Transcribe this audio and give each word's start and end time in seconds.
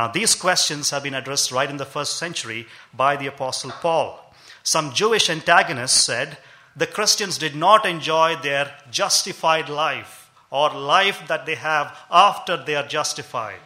Now, 0.00 0.08
these 0.08 0.34
questions 0.34 0.88
have 0.88 1.02
been 1.02 1.12
addressed 1.12 1.52
right 1.52 1.68
in 1.68 1.76
the 1.76 1.84
first 1.84 2.16
century 2.16 2.66
by 2.94 3.16
the 3.16 3.26
Apostle 3.26 3.70
Paul. 3.70 4.32
Some 4.62 4.94
Jewish 4.94 5.28
antagonists 5.28 6.02
said 6.02 6.38
the 6.74 6.86
Christians 6.86 7.36
did 7.36 7.54
not 7.54 7.84
enjoy 7.84 8.36
their 8.36 8.72
justified 8.90 9.68
life 9.68 10.30
or 10.50 10.70
life 10.70 11.28
that 11.28 11.44
they 11.44 11.56
have 11.56 11.94
after 12.10 12.56
they 12.56 12.76
are 12.76 12.86
justified 12.86 13.60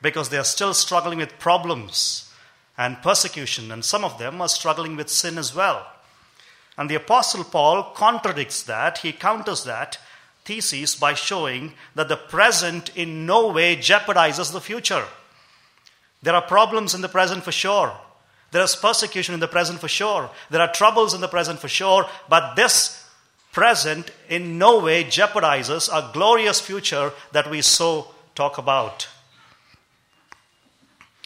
because 0.00 0.30
they 0.30 0.38
are 0.38 0.44
still 0.44 0.72
struggling 0.72 1.18
with 1.18 1.38
problems 1.38 2.32
and 2.78 3.02
persecution, 3.02 3.70
and 3.70 3.84
some 3.84 4.06
of 4.06 4.18
them 4.18 4.40
are 4.40 4.48
struggling 4.48 4.96
with 4.96 5.10
sin 5.10 5.36
as 5.36 5.54
well. 5.54 5.86
And 6.78 6.88
the 6.88 6.94
Apostle 6.94 7.44
Paul 7.44 7.92
contradicts 7.94 8.62
that, 8.62 8.96
he 8.96 9.12
counters 9.12 9.64
that 9.64 9.98
thesis 10.46 10.96
by 10.96 11.12
showing 11.12 11.74
that 11.94 12.08
the 12.08 12.16
present 12.16 12.96
in 12.96 13.26
no 13.26 13.48
way 13.48 13.76
jeopardizes 13.76 14.52
the 14.52 14.62
future. 14.62 15.04
There 16.22 16.34
are 16.34 16.42
problems 16.42 16.94
in 16.94 17.00
the 17.00 17.08
present 17.08 17.44
for 17.44 17.52
sure. 17.52 17.92
There 18.50 18.62
is 18.62 18.74
persecution 18.74 19.34
in 19.34 19.40
the 19.40 19.48
present 19.48 19.80
for 19.80 19.88
sure. 19.88 20.30
There 20.50 20.60
are 20.60 20.72
troubles 20.72 21.14
in 21.14 21.20
the 21.20 21.28
present 21.28 21.60
for 21.60 21.68
sure. 21.68 22.08
But 22.28 22.54
this 22.54 23.04
present 23.52 24.10
in 24.28 24.58
no 24.58 24.80
way 24.80 25.04
jeopardizes 25.04 25.88
a 25.92 26.12
glorious 26.12 26.60
future 26.60 27.12
that 27.32 27.50
we 27.50 27.62
so 27.62 28.08
talk 28.34 28.58
about. 28.58 29.08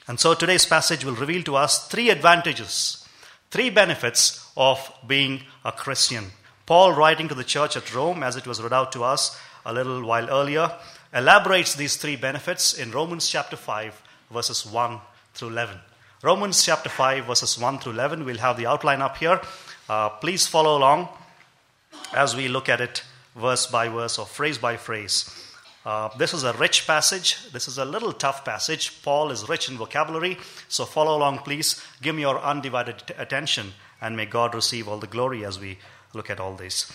And 0.09 0.19
so 0.19 0.35
today's 0.35 0.67
passage 0.67 1.05
will 1.05 1.15
reveal 1.15 1.43
to 1.45 1.57
us 1.57 1.89
three 1.89 2.11
advantages, 2.11 3.07
three 3.51 3.71
benefits 3.71 4.51
of 4.57 4.93
being 5.07 5.43
a 5.65 5.73
Christian. 5.73 6.33
Paul, 6.67 6.93
writing 6.93 7.29
to 7.29 7.35
the 7.35 7.45
church 7.45 7.77
at 7.77 7.95
Rome, 7.95 8.23
as 8.23 8.37
it 8.37 8.47
was 8.47 8.63
read 8.63 8.73
out 8.73 8.93
to 8.93 9.05
us 9.05 9.39
a 9.65 9.73
little 9.73 10.03
while 10.03 10.29
earlier, 10.29 10.73
elaborates 11.15 11.75
these 11.75 11.97
three 11.97 12.17
benefits 12.17 12.73
in 12.73 12.91
Romans 12.91 13.29
chapter 13.29 13.57
5, 13.57 14.03
verses 14.33 14.67
1 14.67 14.99
through 15.35 15.49
11. 15.49 15.79
Romans 16.23 16.65
chapter 16.65 16.89
5, 16.89 17.27
verses 17.27 17.59
1 17.59 17.79
through 17.81 17.93
11. 17.93 18.25
We'll 18.25 18.39
have 18.39 18.57
the 18.57 18.67
outline 18.67 19.03
up 19.03 19.17
here. 19.17 19.41
Uh, 19.89 20.09
please 20.09 20.47
follow 20.47 20.79
along 20.79 21.09
as 22.15 22.35
we 22.37 22.49
look 22.49 22.69
at 22.69 22.81
it 22.81 23.03
verse 23.37 23.67
by 23.67 23.89
verse 23.89 24.19
or 24.19 24.27
phrase 24.27 24.59
by 24.59 24.77
phrase. 24.77 25.29
Uh, 25.85 26.09
this 26.17 26.33
is 26.33 26.45
a 26.45 26.53
rich 26.55 26.87
passage. 26.87 27.51
This 27.53 27.67
is 27.67 27.79
a 27.79 27.85
little 27.85 28.13
tough 28.13 28.45
passage. 28.45 29.03
Paul 29.03 29.31
is 29.31 29.49
rich 29.49 29.69
in 29.69 29.77
vocabulary. 29.77 30.39
So 30.69 30.85
follow 30.85 31.17
along, 31.17 31.39
please. 31.39 31.83
Give 32.01 32.15
me 32.15 32.23
your 32.23 32.39
undivided 32.39 33.03
t- 33.07 33.15
attention, 33.19 33.73
and 34.01 34.17
may 34.17 34.27
God 34.27 34.55
receive 34.55 34.87
all 34.87 34.99
the 34.99 35.09
glory 35.09 35.45
as 35.45 35.59
we 35.59 35.79
look 36.15 36.31
at 36.31 36.39
all 36.39 36.55
this. 36.55 36.93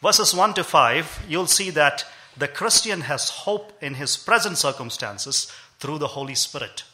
Verses 0.00 0.32
1 0.32 0.54
to 0.54 0.62
5, 0.62 1.24
you'll 1.28 1.48
see 1.48 1.70
that 1.70 2.04
the 2.36 2.46
Christian 2.46 3.00
has 3.02 3.30
hope 3.30 3.72
in 3.82 3.94
his 3.94 4.16
present 4.16 4.56
circumstances 4.56 5.52
through 5.78 5.98
the 5.98 6.08
Holy 6.08 6.34
Spirit. 6.34 6.84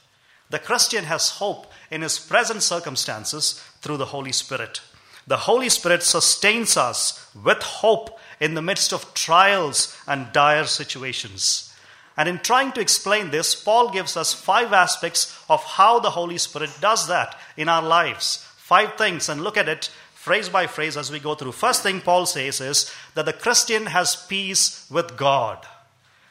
The 0.51 0.59
Christian 0.59 1.05
has 1.05 1.31
hope 1.31 1.73
in 1.91 2.03
his 2.03 2.19
present 2.19 2.63
circumstances 2.63 3.63
through 3.81 3.97
the 3.97 4.07
Holy 4.07 4.33
Spirit. 4.33 4.81
The 5.27 5.39
Holy 5.39 5.69
Spirit 5.69 6.03
sustains 6.03 6.77
us 6.77 7.29
with 7.35 7.63
hope 7.63 8.19
in 8.41 8.55
the 8.55 8.63
midst 8.63 8.93
of 8.93 9.15
trials 9.15 9.97
and 10.07 10.33
dire 10.33 10.65
situations. 10.65 11.75
And 12.17 12.29
in 12.29 12.39
trying 12.39 12.73
to 12.73 12.81
explain 12.81 13.31
this, 13.31 13.55
Paul 13.55 13.91
gives 13.91 14.17
us 14.17 14.35
five 14.35 14.73
aspects 14.73 15.37
of 15.49 15.65
how 15.65 15.99
the 15.99 16.11
Holy 16.11 16.39
Spirit 16.39 16.71
does 16.81 17.09
that 17.09 17.39
in 17.57 17.69
our 17.69 17.83
lives. 17.83 18.47
Five 18.57 18.95
things, 18.97 19.29
and 19.29 19.43
look 19.43 19.57
at 19.57 19.69
it 19.69 19.91
phrase 20.25 20.49
by 20.49 20.67
phrase 20.67 20.97
as 20.97 21.11
we 21.11 21.21
go 21.21 21.35
through. 21.35 21.53
First 21.53 21.83
thing 21.83 22.01
Paul 22.01 22.25
says 22.25 22.61
is 22.61 22.91
that 23.15 23.27
the 23.27 23.33
Christian 23.33 23.87
has 23.87 24.17
peace 24.17 24.87
with 24.91 25.19
God. 25.19 25.67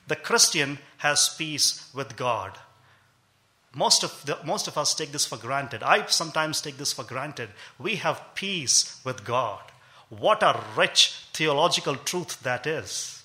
The 0.07 0.15
Christian 0.15 0.79
has 0.97 1.33
peace 1.37 1.89
with 1.93 2.15
God. 2.15 2.57
Most 3.75 4.03
of, 4.03 4.25
the, 4.25 4.37
most 4.45 4.67
of 4.67 4.77
us 4.77 4.93
take 4.93 5.11
this 5.11 5.25
for 5.25 5.37
granted. 5.37 5.81
I 5.81 6.05
sometimes 6.05 6.61
take 6.61 6.77
this 6.77 6.93
for 6.93 7.03
granted. 7.03 7.49
We 7.79 7.95
have 7.95 8.35
peace 8.35 8.99
with 9.03 9.23
God. 9.23 9.61
What 10.09 10.43
a 10.43 10.61
rich 10.77 11.15
theological 11.33 11.95
truth 11.95 12.41
that 12.43 12.67
is. 12.67 13.23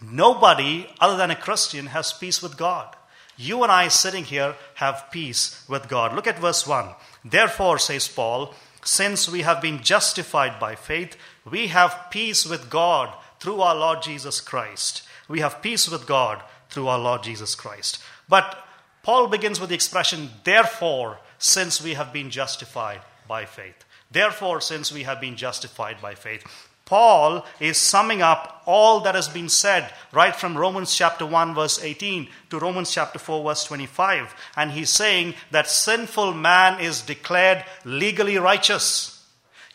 Nobody 0.00 0.88
other 1.00 1.18
than 1.18 1.30
a 1.30 1.36
Christian 1.36 1.86
has 1.86 2.14
peace 2.14 2.42
with 2.42 2.56
God. 2.56 2.96
You 3.36 3.62
and 3.62 3.70
I 3.72 3.88
sitting 3.88 4.24
here 4.24 4.54
have 4.74 5.10
peace 5.10 5.64
with 5.68 5.88
God. 5.88 6.14
Look 6.14 6.26
at 6.26 6.38
verse 6.38 6.66
1. 6.66 6.88
Therefore, 7.24 7.78
says 7.78 8.08
Paul, 8.08 8.54
since 8.82 9.28
we 9.28 9.42
have 9.42 9.60
been 9.60 9.82
justified 9.82 10.58
by 10.58 10.74
faith, 10.74 11.16
we 11.44 11.66
have 11.66 12.06
peace 12.10 12.46
with 12.46 12.70
God 12.70 13.14
through 13.38 13.60
our 13.60 13.74
Lord 13.74 14.02
Jesus 14.02 14.40
Christ. 14.40 15.02
We 15.30 15.40
have 15.40 15.62
peace 15.62 15.88
with 15.88 16.08
God 16.08 16.42
through 16.70 16.88
our 16.88 16.98
Lord 16.98 17.22
Jesus 17.22 17.54
Christ. 17.54 18.02
But 18.28 18.66
Paul 19.04 19.28
begins 19.28 19.60
with 19.60 19.68
the 19.68 19.76
expression, 19.76 20.28
therefore, 20.42 21.20
since 21.38 21.80
we 21.80 21.94
have 21.94 22.12
been 22.12 22.30
justified 22.30 23.00
by 23.28 23.44
faith. 23.44 23.84
Therefore, 24.10 24.60
since 24.60 24.90
we 24.90 25.04
have 25.04 25.20
been 25.20 25.36
justified 25.36 26.02
by 26.02 26.16
faith. 26.16 26.42
Paul 26.84 27.46
is 27.60 27.78
summing 27.78 28.22
up 28.22 28.64
all 28.66 28.98
that 29.02 29.14
has 29.14 29.28
been 29.28 29.48
said 29.48 29.92
right 30.10 30.34
from 30.34 30.58
Romans 30.58 30.96
chapter 30.96 31.24
1, 31.24 31.54
verse 31.54 31.80
18 31.80 32.28
to 32.50 32.58
Romans 32.58 32.92
chapter 32.92 33.20
4, 33.20 33.44
verse 33.44 33.62
25. 33.62 34.34
And 34.56 34.72
he's 34.72 34.90
saying 34.90 35.34
that 35.52 35.68
sinful 35.68 36.34
man 36.34 36.80
is 36.80 37.02
declared 37.02 37.64
legally 37.84 38.36
righteous. 38.36 39.24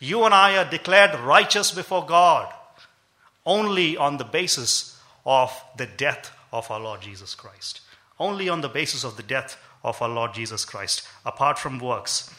You 0.00 0.24
and 0.24 0.34
I 0.34 0.58
are 0.58 0.70
declared 0.70 1.18
righteous 1.18 1.70
before 1.70 2.04
God 2.04 2.52
only 3.46 3.96
on 3.96 4.18
the 4.18 4.24
basis 4.24 4.95
of 5.26 5.52
the 5.76 5.86
death 5.86 6.30
of 6.52 6.70
our 6.70 6.80
Lord 6.80 7.02
Jesus 7.02 7.34
Christ. 7.34 7.80
Only 8.18 8.48
on 8.48 8.62
the 8.62 8.68
basis 8.68 9.04
of 9.04 9.16
the 9.16 9.22
death 9.22 9.60
of 9.84 10.00
our 10.00 10.08
Lord 10.08 10.32
Jesus 10.32 10.64
Christ, 10.64 11.06
apart 11.26 11.58
from 11.58 11.78
works. 11.78 12.32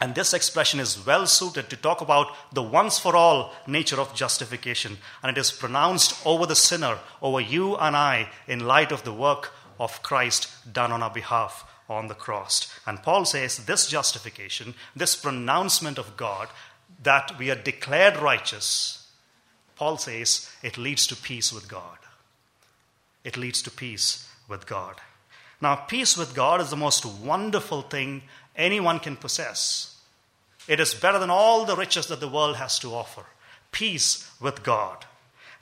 And 0.00 0.14
this 0.14 0.34
expression 0.34 0.78
is 0.78 1.04
well 1.04 1.26
suited 1.26 1.70
to 1.70 1.76
talk 1.76 2.00
about 2.00 2.28
the 2.52 2.62
once 2.62 2.98
for 2.98 3.16
all 3.16 3.52
nature 3.66 4.00
of 4.00 4.14
justification. 4.14 4.98
And 5.22 5.36
it 5.36 5.40
is 5.40 5.50
pronounced 5.50 6.24
over 6.26 6.46
the 6.46 6.54
sinner, 6.54 6.98
over 7.22 7.40
you 7.40 7.76
and 7.76 7.96
I, 7.96 8.28
in 8.46 8.66
light 8.66 8.92
of 8.92 9.04
the 9.04 9.12
work 9.12 9.52
of 9.80 10.02
Christ 10.02 10.48
done 10.70 10.92
on 10.92 11.02
our 11.02 11.10
behalf 11.10 11.64
on 11.88 12.08
the 12.08 12.14
cross. 12.14 12.72
And 12.86 13.02
Paul 13.02 13.24
says 13.24 13.64
this 13.64 13.88
justification, 13.88 14.74
this 14.94 15.16
pronouncement 15.16 15.98
of 15.98 16.16
God, 16.16 16.48
that 17.02 17.38
we 17.38 17.50
are 17.50 17.56
declared 17.56 18.16
righteous, 18.16 19.05
Paul 19.76 19.98
says 19.98 20.50
it 20.62 20.78
leads 20.78 21.06
to 21.08 21.16
peace 21.16 21.52
with 21.52 21.68
God. 21.68 21.98
It 23.24 23.36
leads 23.36 23.62
to 23.62 23.70
peace 23.70 24.28
with 24.48 24.66
God. 24.66 24.96
Now, 25.60 25.74
peace 25.76 26.16
with 26.16 26.34
God 26.34 26.60
is 26.60 26.70
the 26.70 26.76
most 26.76 27.04
wonderful 27.04 27.82
thing 27.82 28.22
anyone 28.54 28.98
can 28.98 29.16
possess. 29.16 29.96
It 30.68 30.80
is 30.80 30.94
better 30.94 31.18
than 31.18 31.30
all 31.30 31.64
the 31.64 31.76
riches 31.76 32.06
that 32.08 32.20
the 32.20 32.28
world 32.28 32.56
has 32.56 32.78
to 32.80 32.94
offer. 32.94 33.24
Peace 33.72 34.30
with 34.40 34.62
God. 34.62 35.04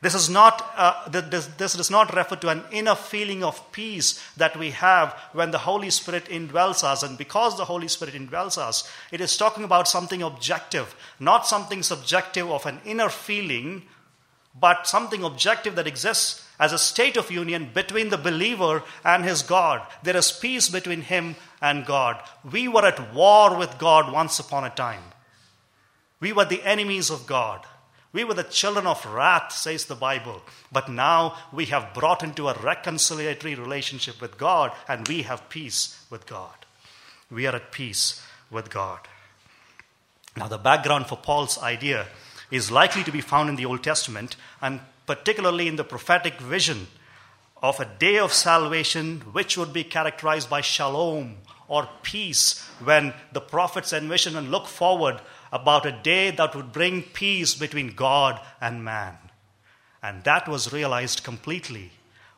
This, 0.01 0.15
is 0.15 0.29
not, 0.29 0.71
uh, 0.77 1.09
this, 1.09 1.47
this 1.47 1.73
does 1.75 1.91
not 1.91 2.15
refer 2.15 2.37
to 2.37 2.51
an 2.51 2.65
inner 2.71 2.95
feeling 2.95 3.43
of 3.43 3.73
peace 3.73 4.23
that 4.37 4.55
we 4.55 4.71
have 4.73 5.13
when 5.33 5.51
the 5.51 5.59
Holy 5.59 5.89
Spirit 5.89 6.27
indwells 6.27 6.85
us. 6.85 7.03
And 7.03 7.17
because 7.17 7.57
the 7.57 7.65
Holy 7.65 7.89
Spirit 7.89 8.15
indwells 8.15 8.59
us, 8.59 8.91
it 9.11 9.23
is 9.23 9.37
talking 9.37 9.65
about 9.65 9.89
something 9.89 10.23
objective, 10.23 10.95
not 11.19 11.47
something 11.47 11.83
subjective 11.83 12.51
of 12.51 12.67
an 12.67 12.81
inner 12.85 13.09
feeling, 13.09 13.85
but 14.59 14.87
something 14.87 15.25
objective 15.25 15.75
that 15.77 15.87
exists 15.87 16.47
as 16.59 16.73
a 16.73 16.79
state 16.79 17.17
of 17.17 17.31
union 17.31 17.71
between 17.75 18.11
the 18.11 18.19
believer 18.19 18.83
and 19.05 19.25
his 19.25 19.43
God. 19.43 19.83
There 20.03 20.17
is 20.17 20.31
peace 20.31 20.69
between 20.69 21.03
him 21.03 21.37
and 21.61 21.85
God. 21.85 22.23
We 22.49 22.69
were 22.69 22.87
at 22.87 23.13
war 23.13 23.57
with 23.57 23.79
God 23.79 24.13
once 24.13 24.39
upon 24.39 24.65
a 24.65 24.71
time. 24.71 25.03
We 26.21 26.33
were 26.33 26.45
the 26.45 26.63
enemies 26.63 27.11
of 27.11 27.27
God. 27.27 27.67
We 28.13 28.23
were 28.23 28.35
the 28.35 28.45
children 28.45 28.87
of 28.87 29.05
wrath, 29.05 29.51
says 29.53 29.87
the 29.87 29.97
Bible. 29.97 30.43
But 30.71 30.89
now 30.89 31.37
we 31.53 31.65
have 31.67 31.93
brought 31.93 32.23
into 32.23 32.49
a 32.49 32.55
reconciliatory 32.55 33.59
relationship 33.59 34.21
with 34.21 34.39
God 34.39 34.71
and 34.89 35.07
we 35.09 35.23
have 35.23 35.49
peace 35.49 36.01
with 36.11 36.27
God. 36.27 36.55
We 37.29 37.49
are 37.49 37.57
at 37.57 37.73
peace 37.73 38.25
with 38.53 38.71
God. 38.71 39.01
Now, 40.37 40.47
the 40.47 40.59
background 40.59 41.07
for 41.07 41.17
Paul's 41.17 41.59
idea 41.59 42.07
is 42.55 42.71
likely 42.71 43.03
to 43.03 43.11
be 43.11 43.21
found 43.21 43.49
in 43.49 43.57
the 43.57 43.67
Old 43.67 43.83
Testament 43.83 44.37
and 44.63 44.81
particularly 45.07 45.67
in 45.67 45.75
the 45.75 45.83
prophetic 45.83 46.39
vision 46.41 46.87
of 47.61 47.81
a 47.81 47.91
day 47.99 48.17
of 48.19 48.33
salvation 48.33 49.21
which 49.33 49.59
would 49.59 49.73
be 49.73 49.83
characterized 49.83 50.49
by 50.49 50.61
shalom 50.61 51.37
or 51.67 51.89
peace 52.03 52.65
when 52.85 53.13
the 53.33 53.41
prophets 53.41 53.93
envision 53.93 54.37
and 54.37 54.53
look 54.53 54.69
forward 54.69 55.21
about 55.51 55.85
a 55.85 56.01
day 56.03 56.31
that 56.31 56.55
would 56.55 56.73
bring 56.73 57.03
peace 57.03 57.57
between 57.57 57.95
God 57.95 58.41
and 58.61 58.85
man. 58.85 59.17
And 60.01 60.23
that 60.23 60.47
was 60.47 60.73
realized 60.73 61.25
completely 61.25 61.91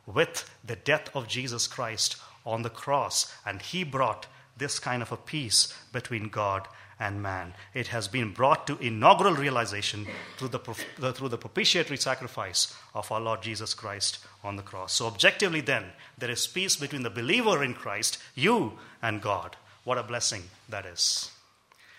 with 0.06 0.48
the 0.64 0.76
death 0.76 1.14
of 1.14 1.28
Jesus 1.28 1.66
Christ 1.66 2.16
on 2.46 2.62
the 2.62 2.70
cross. 2.70 3.34
And 3.44 3.60
he 3.60 3.84
brought 3.84 4.26
this 4.56 4.78
kind 4.78 5.02
of 5.02 5.12
a 5.12 5.16
peace 5.16 5.72
between 5.92 6.28
God 6.28 6.68
and 6.98 7.22
man. 7.22 7.54
It 7.74 7.88
has 7.88 8.08
been 8.08 8.32
brought 8.32 8.66
to 8.66 8.78
inaugural 8.78 9.34
realization 9.34 10.06
through 10.38 10.48
the, 10.48 10.58
through 10.58 11.28
the 11.28 11.38
propitiatory 11.38 11.98
sacrifice 11.98 12.74
of 12.94 13.10
our 13.12 13.20
Lord 13.20 13.42
Jesus 13.42 13.74
Christ 13.74 14.18
on 14.42 14.56
the 14.56 14.62
cross. 14.62 14.94
So, 14.94 15.06
objectively, 15.06 15.60
then, 15.60 15.84
there 16.16 16.30
is 16.30 16.46
peace 16.46 16.76
between 16.76 17.02
the 17.02 17.10
believer 17.10 17.62
in 17.62 17.74
Christ, 17.74 18.18
you, 18.34 18.72
and 19.02 19.20
God. 19.20 19.56
What 19.84 19.98
a 19.98 20.02
blessing 20.02 20.44
that 20.68 20.86
is. 20.86 21.30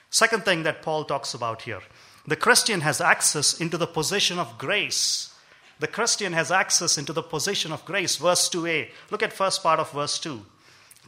Second 0.09 0.45
thing 0.45 0.63
that 0.63 0.81
Paul 0.81 1.03
talks 1.03 1.33
about 1.33 1.63
here 1.63 1.81
the 2.25 2.35
Christian 2.35 2.81
has 2.81 2.99
access 2.99 3.59
into 3.61 3.77
the 3.77 3.87
position 3.87 4.37
of 4.37 4.57
grace. 4.57 5.33
The 5.79 5.87
Christian 5.87 6.33
has 6.33 6.51
access 6.51 6.97
into 6.97 7.13
the 7.13 7.21
position 7.21 7.71
of 7.71 7.85
grace. 7.85 8.17
Verse 8.17 8.49
2a. 8.49 8.89
Look 9.11 9.23
at 9.23 9.31
first 9.31 9.63
part 9.63 9.79
of 9.79 9.91
verse 9.91 10.19
2. 10.19 10.43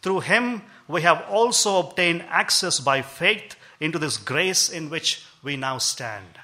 Through 0.02 0.22
him 0.22 0.62
we 0.90 1.04
have 1.04 1.24
also 1.30 1.80
obtained 1.80 2.26
access 2.30 2.80
by 2.80 3.04
faith 3.04 3.56
into 3.80 4.00
this 4.00 4.18
grace 4.18 4.70
in 4.70 4.90
which 4.90 5.24
we 5.44 5.56
now 5.56 5.78
stand. 5.78 6.40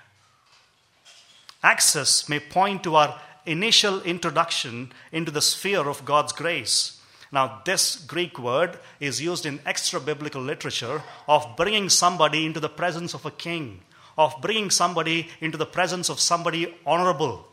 Access 1.63 2.29
may 2.29 2.39
point 2.39 2.83
to 2.83 2.95
our 2.95 3.19
initial 3.47 4.01
introduction 4.03 4.91
into 5.11 5.31
the 5.31 5.41
sphere 5.41 5.89
of 5.89 6.05
God's 6.05 6.31
grace. 6.31 7.01
Now, 7.31 7.63
this 7.65 7.95
Greek 7.95 8.37
word 8.37 8.77
is 8.99 9.19
used 9.19 9.47
in 9.47 9.59
extra 9.65 9.99
biblical 9.99 10.43
literature 10.43 11.01
of 11.27 11.57
bringing 11.57 11.89
somebody 11.89 12.45
into 12.45 12.59
the 12.59 12.69
presence 12.69 13.15
of 13.15 13.25
a 13.25 13.31
king, 13.31 13.81
of 14.15 14.35
bringing 14.41 14.69
somebody 14.69 15.27
into 15.41 15.57
the 15.57 15.65
presence 15.65 16.07
of 16.07 16.19
somebody 16.19 16.75
honorable. 16.85 17.47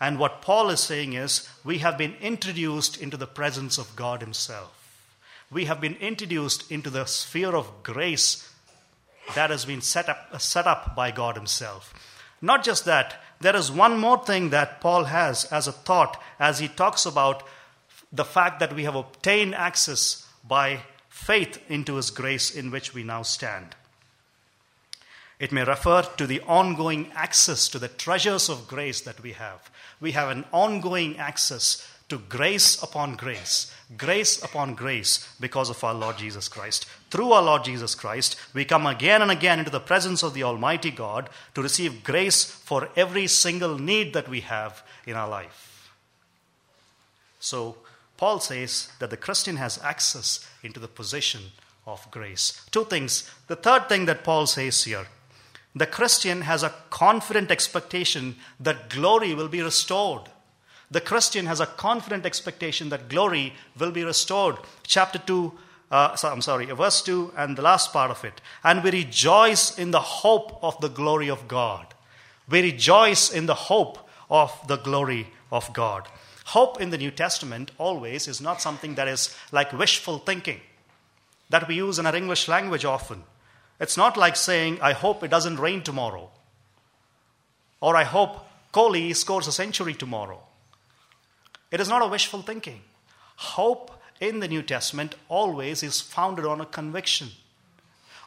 And 0.00 0.20
what 0.20 0.40
Paul 0.40 0.70
is 0.70 0.80
saying 0.80 1.14
is, 1.14 1.48
we 1.64 1.78
have 1.78 1.98
been 1.98 2.14
introduced 2.20 2.96
into 3.02 3.16
the 3.16 3.26
presence 3.26 3.76
of 3.76 3.96
God 3.96 4.20
Himself. 4.20 4.83
We 5.54 5.66
have 5.66 5.80
been 5.80 5.94
introduced 6.00 6.68
into 6.68 6.90
the 6.90 7.04
sphere 7.04 7.54
of 7.54 7.84
grace 7.84 8.52
that 9.36 9.50
has 9.50 9.64
been 9.64 9.80
set 9.82 10.08
up, 10.08 10.40
set 10.40 10.66
up 10.66 10.96
by 10.96 11.12
God 11.12 11.36
Himself. 11.36 11.94
Not 12.42 12.64
just 12.64 12.84
that, 12.86 13.22
there 13.40 13.54
is 13.54 13.70
one 13.70 14.00
more 14.00 14.18
thing 14.18 14.50
that 14.50 14.80
Paul 14.80 15.04
has 15.04 15.44
as 15.44 15.68
a 15.68 15.72
thought 15.72 16.20
as 16.40 16.58
he 16.58 16.66
talks 16.66 17.06
about 17.06 17.44
the 18.12 18.24
fact 18.24 18.58
that 18.58 18.74
we 18.74 18.82
have 18.82 18.96
obtained 18.96 19.54
access 19.54 20.26
by 20.46 20.80
faith 21.08 21.60
into 21.70 21.94
His 21.94 22.10
grace 22.10 22.50
in 22.52 22.72
which 22.72 22.92
we 22.92 23.04
now 23.04 23.22
stand. 23.22 23.76
It 25.38 25.52
may 25.52 25.62
refer 25.62 26.02
to 26.02 26.26
the 26.26 26.40
ongoing 26.40 27.12
access 27.14 27.68
to 27.68 27.78
the 27.78 27.88
treasures 27.88 28.48
of 28.48 28.66
grace 28.66 29.02
that 29.02 29.22
we 29.22 29.32
have. 29.32 29.70
We 30.00 30.12
have 30.12 30.30
an 30.30 30.46
ongoing 30.52 31.16
access 31.16 31.86
to 32.08 32.18
grace 32.18 32.82
upon 32.82 33.16
grace, 33.16 33.74
grace 33.96 34.42
upon 34.42 34.74
grace 34.74 35.28
because 35.40 35.70
of 35.70 35.82
our 35.82 35.94
Lord 35.94 36.18
Jesus 36.18 36.48
Christ. 36.48 36.86
Through 37.10 37.32
our 37.32 37.42
Lord 37.42 37.64
Jesus 37.64 37.94
Christ, 37.94 38.36
we 38.52 38.64
come 38.64 38.86
again 38.86 39.22
and 39.22 39.30
again 39.30 39.58
into 39.58 39.70
the 39.70 39.80
presence 39.80 40.22
of 40.22 40.34
the 40.34 40.42
Almighty 40.42 40.90
God 40.90 41.30
to 41.54 41.62
receive 41.62 42.04
grace 42.04 42.44
for 42.44 42.88
every 42.96 43.26
single 43.26 43.78
need 43.78 44.12
that 44.12 44.28
we 44.28 44.40
have 44.40 44.82
in 45.06 45.14
our 45.14 45.28
life. 45.28 45.92
So, 47.40 47.76
Paul 48.16 48.40
says 48.40 48.90
that 49.00 49.10
the 49.10 49.16
Christian 49.16 49.56
has 49.56 49.82
access 49.82 50.46
into 50.62 50.80
the 50.80 50.88
position 50.88 51.40
of 51.86 52.10
grace. 52.10 52.64
Two 52.70 52.84
things. 52.84 53.30
The 53.48 53.56
third 53.56 53.88
thing 53.88 54.06
that 54.06 54.24
Paul 54.24 54.46
says 54.46 54.84
here 54.84 55.06
the 55.74 55.86
Christian 55.86 56.42
has 56.42 56.62
a 56.62 56.72
confident 56.90 57.50
expectation 57.50 58.36
that 58.60 58.88
glory 58.88 59.34
will 59.34 59.48
be 59.48 59.60
restored. 59.60 60.30
The 60.90 61.00
Christian 61.00 61.46
has 61.46 61.60
a 61.60 61.66
confident 61.66 62.26
expectation 62.26 62.88
that 62.90 63.08
glory 63.08 63.54
will 63.78 63.90
be 63.90 64.04
restored. 64.04 64.56
Chapter 64.86 65.18
2, 65.18 65.52
uh, 65.90 66.16
so, 66.16 66.28
I'm 66.28 66.42
sorry, 66.42 66.66
verse 66.66 67.02
2 67.02 67.32
and 67.36 67.56
the 67.56 67.62
last 67.62 67.92
part 67.92 68.10
of 68.10 68.24
it. 68.24 68.40
And 68.62 68.82
we 68.82 68.90
rejoice 68.90 69.78
in 69.78 69.90
the 69.90 70.00
hope 70.00 70.58
of 70.62 70.80
the 70.80 70.88
glory 70.88 71.30
of 71.30 71.46
God. 71.48 71.94
We 72.48 72.62
rejoice 72.62 73.30
in 73.30 73.46
the 73.46 73.54
hope 73.54 73.98
of 74.30 74.52
the 74.66 74.76
glory 74.76 75.28
of 75.50 75.72
God. 75.72 76.08
Hope 76.46 76.80
in 76.80 76.90
the 76.90 76.98
New 76.98 77.10
Testament 77.10 77.70
always 77.78 78.28
is 78.28 78.40
not 78.40 78.60
something 78.60 78.96
that 78.96 79.08
is 79.08 79.34
like 79.52 79.72
wishful 79.72 80.18
thinking 80.18 80.60
that 81.50 81.68
we 81.68 81.76
use 81.76 81.98
in 81.98 82.06
our 82.06 82.16
English 82.16 82.48
language 82.48 82.84
often. 82.84 83.22
It's 83.80 83.96
not 83.96 84.16
like 84.16 84.36
saying, 84.36 84.78
I 84.80 84.92
hope 84.92 85.22
it 85.22 85.30
doesn't 85.30 85.58
rain 85.58 85.82
tomorrow, 85.82 86.30
or 87.80 87.96
I 87.96 88.04
hope 88.04 88.46
Kohli 88.72 89.14
scores 89.14 89.46
a 89.46 89.52
century 89.52 89.94
tomorrow. 89.94 90.40
It 91.74 91.80
is 91.80 91.88
not 91.88 92.02
a 92.02 92.06
wishful 92.06 92.42
thinking. 92.42 92.82
Hope 93.34 93.90
in 94.20 94.38
the 94.38 94.46
New 94.46 94.62
Testament 94.62 95.16
always 95.28 95.82
is 95.82 96.00
founded 96.00 96.44
on 96.44 96.60
a 96.60 96.66
conviction. 96.66 97.30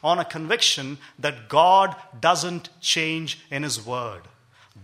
On 0.04 0.18
a 0.18 0.24
conviction 0.26 0.98
that 1.18 1.48
God 1.48 1.96
doesn't 2.20 2.68
change 2.82 3.40
in 3.50 3.62
His 3.62 3.80
Word. 3.80 4.24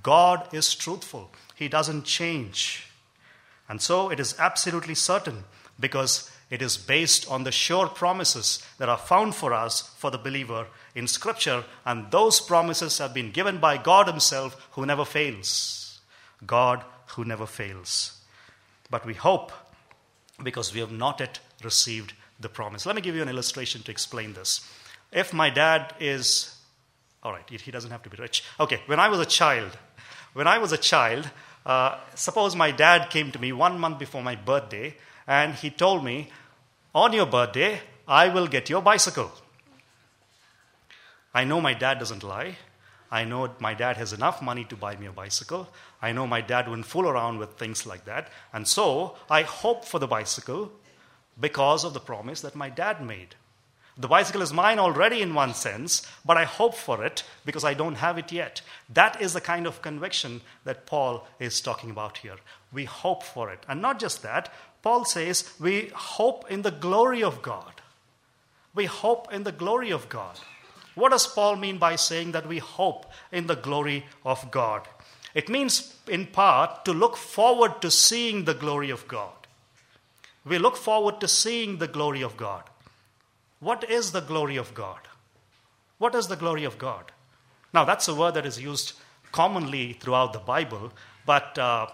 God 0.03 0.49
is 0.51 0.75
truthful, 0.75 1.31
He 1.55 1.69
doesn't 1.69 2.05
change. 2.07 2.89
And 3.69 3.83
so 3.83 4.09
it 4.09 4.19
is 4.19 4.35
absolutely 4.39 4.95
certain 4.95 5.45
because 5.79 6.31
it 6.49 6.63
is 6.63 6.79
based 6.79 7.31
on 7.31 7.45
the 7.45 7.53
sure 7.53 7.87
promises 7.87 8.65
that 8.79 8.89
are 8.89 8.97
found 8.97 9.35
for 9.35 9.53
us, 9.53 9.83
for 9.99 10.11
the 10.11 10.17
believer, 10.17 10.69
in 10.95 11.07
Scripture, 11.07 11.65
and 11.85 12.11
those 12.11 12.41
promises 12.41 12.97
have 12.97 13.13
been 13.13 13.31
given 13.31 13.59
by 13.59 13.77
God 13.77 14.07
Himself 14.07 14.69
who 14.71 14.87
never 14.87 15.05
fails. 15.05 16.01
God 16.47 16.83
who 17.09 17.27
never 17.27 17.45
fails. 17.45 18.24
But 18.95 19.05
we 19.05 19.15
hope 19.15 19.51
because 20.41 20.73
we 20.73 20.79
have 20.79 20.93
not 20.93 21.19
yet 21.19 21.41
received 21.65 22.13
the 22.39 22.49
promise. 22.49 22.87
Let 22.87 22.95
me 22.95 23.03
give 23.03 23.17
you 23.17 23.23
an 23.23 23.29
illustration 23.29 23.83
to 23.83 23.91
explain 23.91 24.35
this. 24.35 24.61
If 25.11 25.33
my 25.33 25.51
dad 25.51 25.95
is, 25.99 26.55
all 27.21 27.33
right, 27.33 27.43
he 27.51 27.73
doesn't 27.73 27.91
have 27.91 28.05
to 28.05 28.09
be 28.09 28.17
rich. 28.23 28.45
Okay, 28.61 28.83
when 28.87 29.01
I 29.01 29.09
was 29.09 29.19
a 29.19 29.27
child, 29.27 29.77
when 30.33 30.47
I 30.47 30.59
was 30.59 30.71
a 30.71 30.77
child, 30.77 31.29
uh, 31.67 31.99
suppose 32.15 32.55
my 32.55 32.71
dad 32.71 33.11
came 33.11 33.33
to 33.33 33.41
me 33.41 33.51
one 33.51 33.81
month 33.81 33.99
before 33.99 34.23
my 34.23 34.37
birthday 34.37 34.95
and 35.27 35.57
he 35.57 35.71
told 35.71 36.05
me, 36.05 36.31
On 36.95 37.13
your 37.13 37.27
birthday, 37.27 37.81
I 38.07 38.29
will 38.29 38.47
get 38.47 38.71
your 38.71 38.81
bicycle. 38.81 39.33
I 41.35 41.43
know 41.43 41.61
my 41.61 41.75
dad 41.75 41.99
doesn't 41.99 42.23
lie. 42.23 42.59
I 43.15 43.23
know 43.23 43.49
my 43.61 43.75
dad 43.75 43.97
has 43.97 44.13
enough 44.13 44.43
money 44.43 44.65
to 44.65 44.75
buy 44.75 44.97
me 44.97 45.07
a 45.07 45.13
bicycle. 45.13 45.69
I 46.03 46.11
know 46.11 46.27
my 46.27 46.41
dad 46.41 46.67
wouldn't 46.67 46.89
fool 46.89 47.09
around 47.09 47.39
with 47.39 47.51
things 47.51 47.87
like 47.87 48.07
that. 48.07 48.29
And 48.53 48.67
so 48.67 49.15
I 49.31 49.43
hope 49.43 49.85
for 49.85 50.01
the 50.01 50.09
bicycle 50.09 50.73
because 51.41 51.85
of 51.85 51.95
the 51.95 52.01
promise 52.01 52.41
that 52.41 52.57
my 52.57 52.71
dad 52.71 53.01
made. 53.01 53.37
The 53.97 54.09
bicycle 54.09 54.43
is 54.43 54.53
mine 54.53 54.81
already 54.81 55.23
in 55.23 55.33
one 55.33 55.55
sense, 55.55 56.05
but 56.25 56.37
I 56.37 56.43
hope 56.43 56.75
for 56.75 57.05
it 57.05 57.23
because 57.45 57.63
I 57.63 57.75
don't 57.75 57.95
have 57.95 58.19
it 58.19 58.33
yet. 58.33 58.63
That 58.93 59.23
is 59.23 59.33
the 59.33 59.41
kind 59.41 59.69
of 59.69 59.81
conviction 59.81 60.41
that 60.65 60.85
Paul 60.85 61.25
is 61.39 61.61
talking 61.61 61.91
about 61.91 62.19
here. 62.19 62.39
We 62.73 62.85
hope 62.85 63.23
for 63.23 63.49
it. 63.53 63.65
And 63.69 63.81
not 63.81 64.01
just 64.01 64.23
that, 64.23 64.53
Paul 64.83 65.05
says 65.05 65.55
we 65.61 65.93
hope 65.95 66.51
in 66.51 66.63
the 66.63 66.73
glory 66.73 67.23
of 67.23 67.43
God. 67.43 67.81
We 68.75 68.87
hope 68.87 69.33
in 69.33 69.45
the 69.45 69.53
glory 69.53 69.93
of 69.93 70.09
God. 70.09 70.37
What 70.95 71.11
does 71.11 71.27
Paul 71.27 71.57
mean 71.57 71.79
by 71.79 71.97
saying 71.97 72.33
that 72.33 72.47
we 72.47 72.59
hope 72.59 73.07
in 73.33 73.47
the 73.47 73.57
glory 73.57 74.07
of 74.25 74.51
God? 74.51 74.87
It 75.35 75.49
means, 75.49 75.97
in 76.07 76.27
part, 76.27 76.85
to 76.85 76.93
look 76.93 77.17
forward 77.17 77.83
to 77.83 77.91
seeing 77.91 78.45
the 78.45 78.55
glory 78.55 78.91
of 78.91 79.09
God. 79.09 79.33
We 80.45 80.59
look 80.59 80.77
forward 80.77 81.21
to 81.21 81.29
seeing 81.29 81.79
the 81.79 81.89
glory 81.89 82.23
of 82.23 82.37
God. 82.37 82.65
What 83.59 83.91
is 83.91 84.13
the 84.13 84.21
glory 84.21 84.57
of 84.57 84.75
God? 84.75 85.01
What 85.99 86.15
is 86.15 86.29
the 86.29 86.37
glory 86.37 86.65
of 86.65 86.79
God? 86.79 87.11
Now, 87.73 87.85
that's 87.85 88.07
a 88.09 88.15
word 88.15 88.35
that 88.35 88.47
is 88.47 88.61
used 88.61 88.93
commonly 89.33 89.95
throughout 89.95 90.33
the 90.33 90.39
Bible, 90.39 90.93
but, 91.27 91.59
uh, 91.59 91.87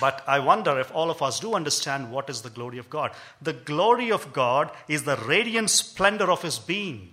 but 0.00 0.22
I 0.26 0.38
wonder 0.38 0.78
if 0.78 0.94
all 0.94 1.10
of 1.10 1.20
us 1.20 1.40
do 1.40 1.54
understand 1.54 2.10
what 2.10 2.30
is 2.30 2.40
the 2.40 2.48
glory 2.48 2.78
of 2.78 2.88
God. 2.88 3.10
The 3.42 3.52
glory 3.52 4.10
of 4.10 4.32
God 4.32 4.70
is 4.88 5.02
the 5.02 5.16
radiant 5.16 5.68
splendor 5.68 6.30
of 6.30 6.40
His 6.40 6.58
being. 6.58 7.12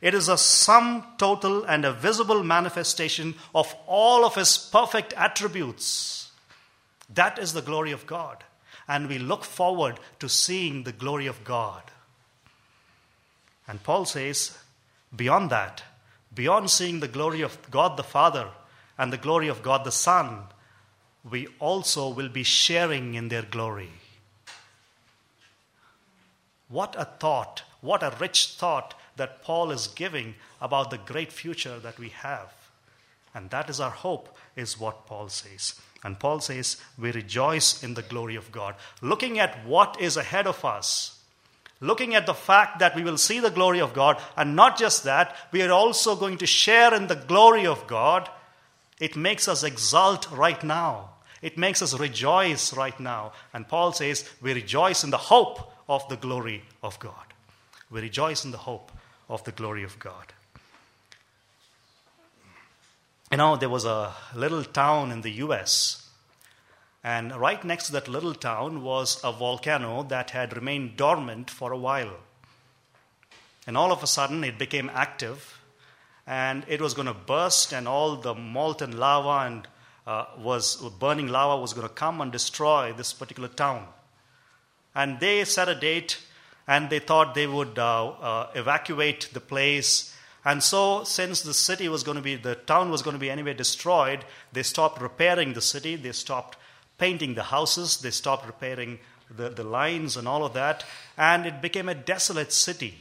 It 0.00 0.14
is 0.14 0.28
a 0.28 0.38
sum 0.38 1.04
total 1.18 1.64
and 1.64 1.84
a 1.84 1.92
visible 1.92 2.42
manifestation 2.42 3.34
of 3.54 3.74
all 3.86 4.24
of 4.24 4.34
His 4.34 4.58
perfect 4.58 5.12
attributes. 5.14 6.30
That 7.12 7.38
is 7.38 7.52
the 7.52 7.62
glory 7.62 7.92
of 7.92 8.06
God. 8.06 8.44
And 8.86 9.08
we 9.08 9.18
look 9.18 9.44
forward 9.44 9.98
to 10.18 10.28
seeing 10.28 10.82
the 10.82 10.92
glory 10.92 11.26
of 11.26 11.42
God. 11.44 11.82
And 13.66 13.82
Paul 13.82 14.04
says, 14.04 14.58
beyond 15.14 15.50
that, 15.50 15.82
beyond 16.34 16.70
seeing 16.70 17.00
the 17.00 17.08
glory 17.08 17.40
of 17.40 17.70
God 17.70 17.96
the 17.96 18.02
Father 18.02 18.48
and 18.98 19.12
the 19.12 19.16
glory 19.16 19.48
of 19.48 19.62
God 19.62 19.84
the 19.84 19.92
Son, 19.92 20.42
we 21.28 21.48
also 21.58 22.08
will 22.08 22.28
be 22.28 22.42
sharing 22.42 23.14
in 23.14 23.28
their 23.28 23.42
glory. 23.42 23.90
What 26.68 26.94
a 26.98 27.04
thought, 27.04 27.62
what 27.80 28.02
a 28.02 28.14
rich 28.20 28.56
thought 28.58 28.94
that 29.16 29.42
Paul 29.42 29.70
is 29.70 29.88
giving 29.88 30.34
about 30.60 30.90
the 30.90 30.98
great 30.98 31.32
future 31.32 31.78
that 31.80 31.98
we 31.98 32.10
have. 32.10 32.52
And 33.34 33.50
that 33.50 33.68
is 33.68 33.80
our 33.80 33.90
hope, 33.90 34.36
is 34.56 34.78
what 34.78 35.06
Paul 35.06 35.28
says. 35.28 35.74
And 36.04 36.20
Paul 36.20 36.40
says, 36.40 36.76
We 36.98 37.10
rejoice 37.10 37.82
in 37.82 37.94
the 37.94 38.02
glory 38.02 38.36
of 38.36 38.52
God. 38.52 38.76
Looking 39.00 39.38
at 39.38 39.66
what 39.66 40.00
is 40.00 40.16
ahead 40.16 40.46
of 40.46 40.64
us, 40.64 41.20
looking 41.80 42.14
at 42.14 42.26
the 42.26 42.34
fact 42.34 42.78
that 42.78 42.94
we 42.94 43.02
will 43.02 43.18
see 43.18 43.40
the 43.40 43.50
glory 43.50 43.80
of 43.80 43.94
God, 43.94 44.20
and 44.36 44.54
not 44.54 44.78
just 44.78 45.04
that, 45.04 45.36
we 45.50 45.62
are 45.62 45.72
also 45.72 46.14
going 46.14 46.38
to 46.38 46.46
share 46.46 46.94
in 46.94 47.08
the 47.08 47.16
glory 47.16 47.66
of 47.66 47.86
God, 47.86 48.28
it 49.00 49.16
makes 49.16 49.48
us 49.48 49.62
exult 49.64 50.30
right 50.30 50.62
now. 50.62 51.10
It 51.42 51.58
makes 51.58 51.82
us 51.82 51.98
rejoice 51.98 52.72
right 52.72 52.98
now. 52.98 53.32
And 53.52 53.68
Paul 53.68 53.92
says, 53.92 54.28
we 54.40 54.54
rejoice 54.54 55.04
in 55.04 55.10
the 55.10 55.18
hope 55.18 55.72
of 55.88 56.08
the 56.08 56.16
glory 56.16 56.62
of 56.82 56.98
God. 57.00 57.12
We 57.90 58.00
rejoice 58.00 58.44
in 58.44 58.50
the 58.50 58.58
hope 58.58 58.90
of 59.28 59.44
the 59.44 59.52
glory 59.52 59.82
of 59.82 59.98
God. 59.98 60.32
You 63.30 63.38
know, 63.38 63.56
there 63.56 63.68
was 63.68 63.84
a 63.84 64.12
little 64.34 64.64
town 64.64 65.10
in 65.10 65.22
the 65.22 65.32
US, 65.44 66.08
and 67.02 67.34
right 67.34 67.62
next 67.64 67.86
to 67.86 67.92
that 67.92 68.08
little 68.08 68.34
town 68.34 68.82
was 68.82 69.20
a 69.24 69.32
volcano 69.32 70.02
that 70.04 70.30
had 70.30 70.54
remained 70.54 70.96
dormant 70.96 71.50
for 71.50 71.72
a 71.72 71.78
while. 71.78 72.16
And 73.66 73.76
all 73.76 73.92
of 73.92 74.02
a 74.02 74.06
sudden, 74.06 74.44
it 74.44 74.58
became 74.58 74.90
active, 74.92 75.58
and 76.26 76.64
it 76.68 76.80
was 76.80 76.94
going 76.94 77.08
to 77.08 77.14
burst, 77.14 77.72
and 77.72 77.88
all 77.88 78.16
the 78.16 78.34
molten 78.34 78.96
lava 78.96 79.46
and 79.46 79.68
uh, 80.06 80.26
was 80.38 80.76
burning 80.98 81.28
lava 81.28 81.60
was 81.60 81.72
going 81.72 81.88
to 81.88 81.92
come 81.92 82.20
and 82.20 82.30
destroy 82.30 82.92
this 82.92 83.12
particular 83.12 83.48
town. 83.48 83.86
And 84.94 85.18
they 85.18 85.44
set 85.44 85.68
a 85.68 85.74
date, 85.74 86.20
and 86.66 86.90
they 86.90 86.98
thought 86.98 87.34
they 87.34 87.46
would 87.46 87.78
uh, 87.78 88.08
uh, 88.08 88.50
evacuate 88.54 89.28
the 89.32 89.40
place 89.40 90.14
and 90.44 90.62
so, 90.62 91.04
since 91.04 91.40
the 91.40 91.54
city 91.54 91.88
was 91.88 92.02
going 92.02 92.16
to 92.16 92.22
be, 92.22 92.36
the 92.36 92.54
town 92.54 92.90
was 92.90 93.00
going 93.00 93.14
to 93.14 93.20
be 93.20 93.30
anyway 93.30 93.54
destroyed, 93.54 94.26
they 94.52 94.62
stopped 94.62 95.00
repairing 95.00 95.54
the 95.54 95.62
city, 95.62 95.96
they 95.96 96.12
stopped 96.12 96.58
painting 96.98 97.34
the 97.34 97.44
houses, 97.44 97.96
they 97.98 98.10
stopped 98.10 98.46
repairing 98.46 98.98
the, 99.34 99.48
the 99.48 99.64
lines 99.64 100.18
and 100.18 100.28
all 100.28 100.44
of 100.44 100.52
that, 100.52 100.84
and 101.16 101.46
it 101.46 101.62
became 101.62 101.88
a 101.88 101.94
desolate 101.94 102.52
city. 102.52 102.98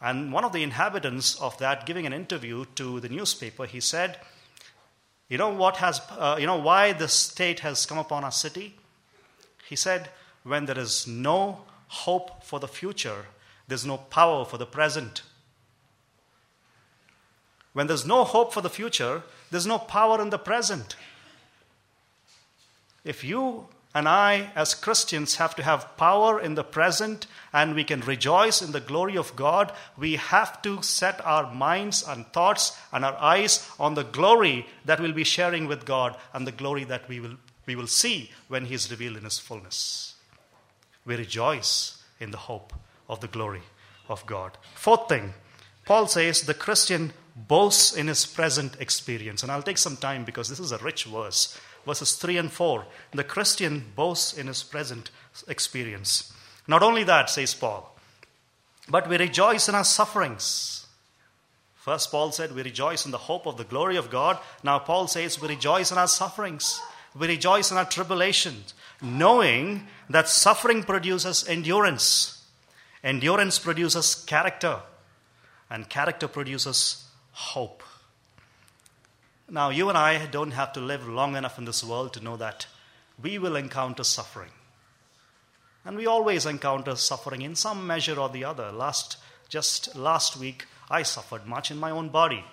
And 0.00 0.32
one 0.32 0.44
of 0.44 0.52
the 0.52 0.62
inhabitants 0.62 1.34
of 1.40 1.58
that, 1.58 1.86
giving 1.86 2.06
an 2.06 2.12
interview 2.12 2.66
to 2.76 3.00
the 3.00 3.08
newspaper, 3.08 3.66
he 3.66 3.80
said, 3.80 4.18
You 5.28 5.38
know 5.38 5.50
what 5.50 5.78
has, 5.78 6.00
uh, 6.10 6.36
you 6.38 6.46
know 6.46 6.56
why 6.56 6.92
the 6.92 7.08
state 7.08 7.60
has 7.60 7.84
come 7.84 7.98
upon 7.98 8.22
our 8.22 8.30
city? 8.30 8.76
He 9.68 9.74
said, 9.74 10.08
When 10.44 10.66
there 10.66 10.78
is 10.78 11.08
no 11.08 11.64
hope 11.90 12.44
for 12.44 12.60
the 12.60 12.68
future, 12.68 13.26
there's 13.66 13.84
no 13.84 13.96
power 13.96 14.44
for 14.44 14.58
the 14.58 14.66
present. 14.66 15.22
When 17.72 17.88
there's 17.88 18.06
no 18.06 18.24
hope 18.24 18.52
for 18.52 18.60
the 18.60 18.70
future, 18.70 19.22
there's 19.50 19.66
no 19.66 19.78
power 19.78 20.22
in 20.22 20.30
the 20.30 20.38
present. 20.38 20.94
If 23.04 23.24
you 23.24 23.66
and 23.92 24.08
I, 24.08 24.50
as 24.54 24.74
Christians, 24.74 25.36
have 25.36 25.56
to 25.56 25.64
have 25.64 25.96
power 25.96 26.40
in 26.40 26.54
the 26.54 26.62
present 26.62 27.26
and 27.52 27.74
we 27.74 27.82
can 27.82 28.00
rejoice 28.00 28.62
in 28.62 28.70
the 28.70 28.80
glory 28.80 29.16
of 29.16 29.34
God, 29.34 29.72
we 29.98 30.14
have 30.14 30.62
to 30.62 30.82
set 30.82 31.24
our 31.26 31.52
minds 31.52 32.04
and 32.06 32.24
thoughts 32.26 32.78
and 32.92 33.04
our 33.04 33.16
eyes 33.16 33.68
on 33.80 33.94
the 33.94 34.04
glory 34.04 34.66
that 34.84 35.00
we'll 35.00 35.12
be 35.12 35.24
sharing 35.24 35.66
with 35.66 35.84
God 35.84 36.16
and 36.32 36.46
the 36.46 36.52
glory 36.52 36.84
that 36.84 37.08
we 37.08 37.18
will, 37.18 37.36
we 37.66 37.74
will 37.74 37.88
see 37.88 38.30
when 38.46 38.66
He 38.66 38.74
is 38.74 38.90
revealed 38.92 39.16
in 39.16 39.24
His 39.24 39.40
fullness. 39.40 40.09
We 41.04 41.16
rejoice 41.16 42.02
in 42.18 42.30
the 42.30 42.36
hope 42.36 42.72
of 43.08 43.20
the 43.20 43.28
glory 43.28 43.62
of 44.08 44.26
God. 44.26 44.58
Fourth 44.74 45.08
thing, 45.08 45.34
Paul 45.84 46.06
says 46.06 46.42
the 46.42 46.54
Christian 46.54 47.12
boasts 47.36 47.96
in 47.96 48.08
his 48.08 48.26
present 48.26 48.76
experience. 48.80 49.42
And 49.42 49.50
I'll 49.50 49.62
take 49.62 49.78
some 49.78 49.96
time 49.96 50.24
because 50.24 50.48
this 50.48 50.60
is 50.60 50.72
a 50.72 50.78
rich 50.78 51.04
verse. 51.04 51.58
Verses 51.86 52.12
3 52.12 52.36
and 52.36 52.52
4. 52.52 52.84
The 53.12 53.24
Christian 53.24 53.84
boasts 53.96 54.36
in 54.36 54.46
his 54.46 54.62
present 54.62 55.10
experience. 55.48 56.32
Not 56.66 56.82
only 56.82 57.04
that, 57.04 57.30
says 57.30 57.54
Paul, 57.54 57.96
but 58.88 59.08
we 59.08 59.16
rejoice 59.16 59.68
in 59.68 59.74
our 59.74 59.84
sufferings. 59.84 60.86
First, 61.74 62.10
Paul 62.10 62.32
said, 62.32 62.54
We 62.54 62.62
rejoice 62.62 63.06
in 63.06 63.10
the 63.10 63.18
hope 63.18 63.46
of 63.46 63.56
the 63.56 63.64
glory 63.64 63.96
of 63.96 64.10
God. 64.10 64.38
Now, 64.62 64.78
Paul 64.78 65.08
says, 65.08 65.40
We 65.40 65.48
rejoice 65.48 65.90
in 65.90 65.98
our 65.98 66.08
sufferings. 66.08 66.80
We 67.18 67.26
rejoice 67.26 67.70
in 67.70 67.76
our 67.76 67.86
tribulations, 67.86 68.74
knowing 69.02 69.86
that 70.08 70.28
suffering 70.28 70.82
produces 70.82 71.48
endurance. 71.48 72.44
Endurance 73.02 73.58
produces 73.58 74.14
character, 74.14 74.80
and 75.70 75.88
character 75.88 76.28
produces 76.28 77.06
hope. 77.32 77.82
Now, 79.48 79.70
you 79.70 79.88
and 79.88 79.98
I 79.98 80.26
don't 80.26 80.52
have 80.52 80.72
to 80.74 80.80
live 80.80 81.08
long 81.08 81.34
enough 81.34 81.58
in 81.58 81.64
this 81.64 81.82
world 81.82 82.12
to 82.14 82.22
know 82.22 82.36
that 82.36 82.66
we 83.20 83.38
will 83.38 83.56
encounter 83.56 84.04
suffering. 84.04 84.50
And 85.84 85.96
we 85.96 86.06
always 86.06 86.46
encounter 86.46 86.94
suffering 86.94 87.42
in 87.42 87.54
some 87.54 87.86
measure 87.86 88.18
or 88.20 88.28
the 88.28 88.44
other. 88.44 88.70
Last, 88.70 89.16
just 89.48 89.96
last 89.96 90.36
week, 90.36 90.66
I 90.90 91.02
suffered 91.02 91.46
much 91.46 91.70
in 91.70 91.78
my 91.78 91.90
own 91.90 92.10
body. 92.10 92.44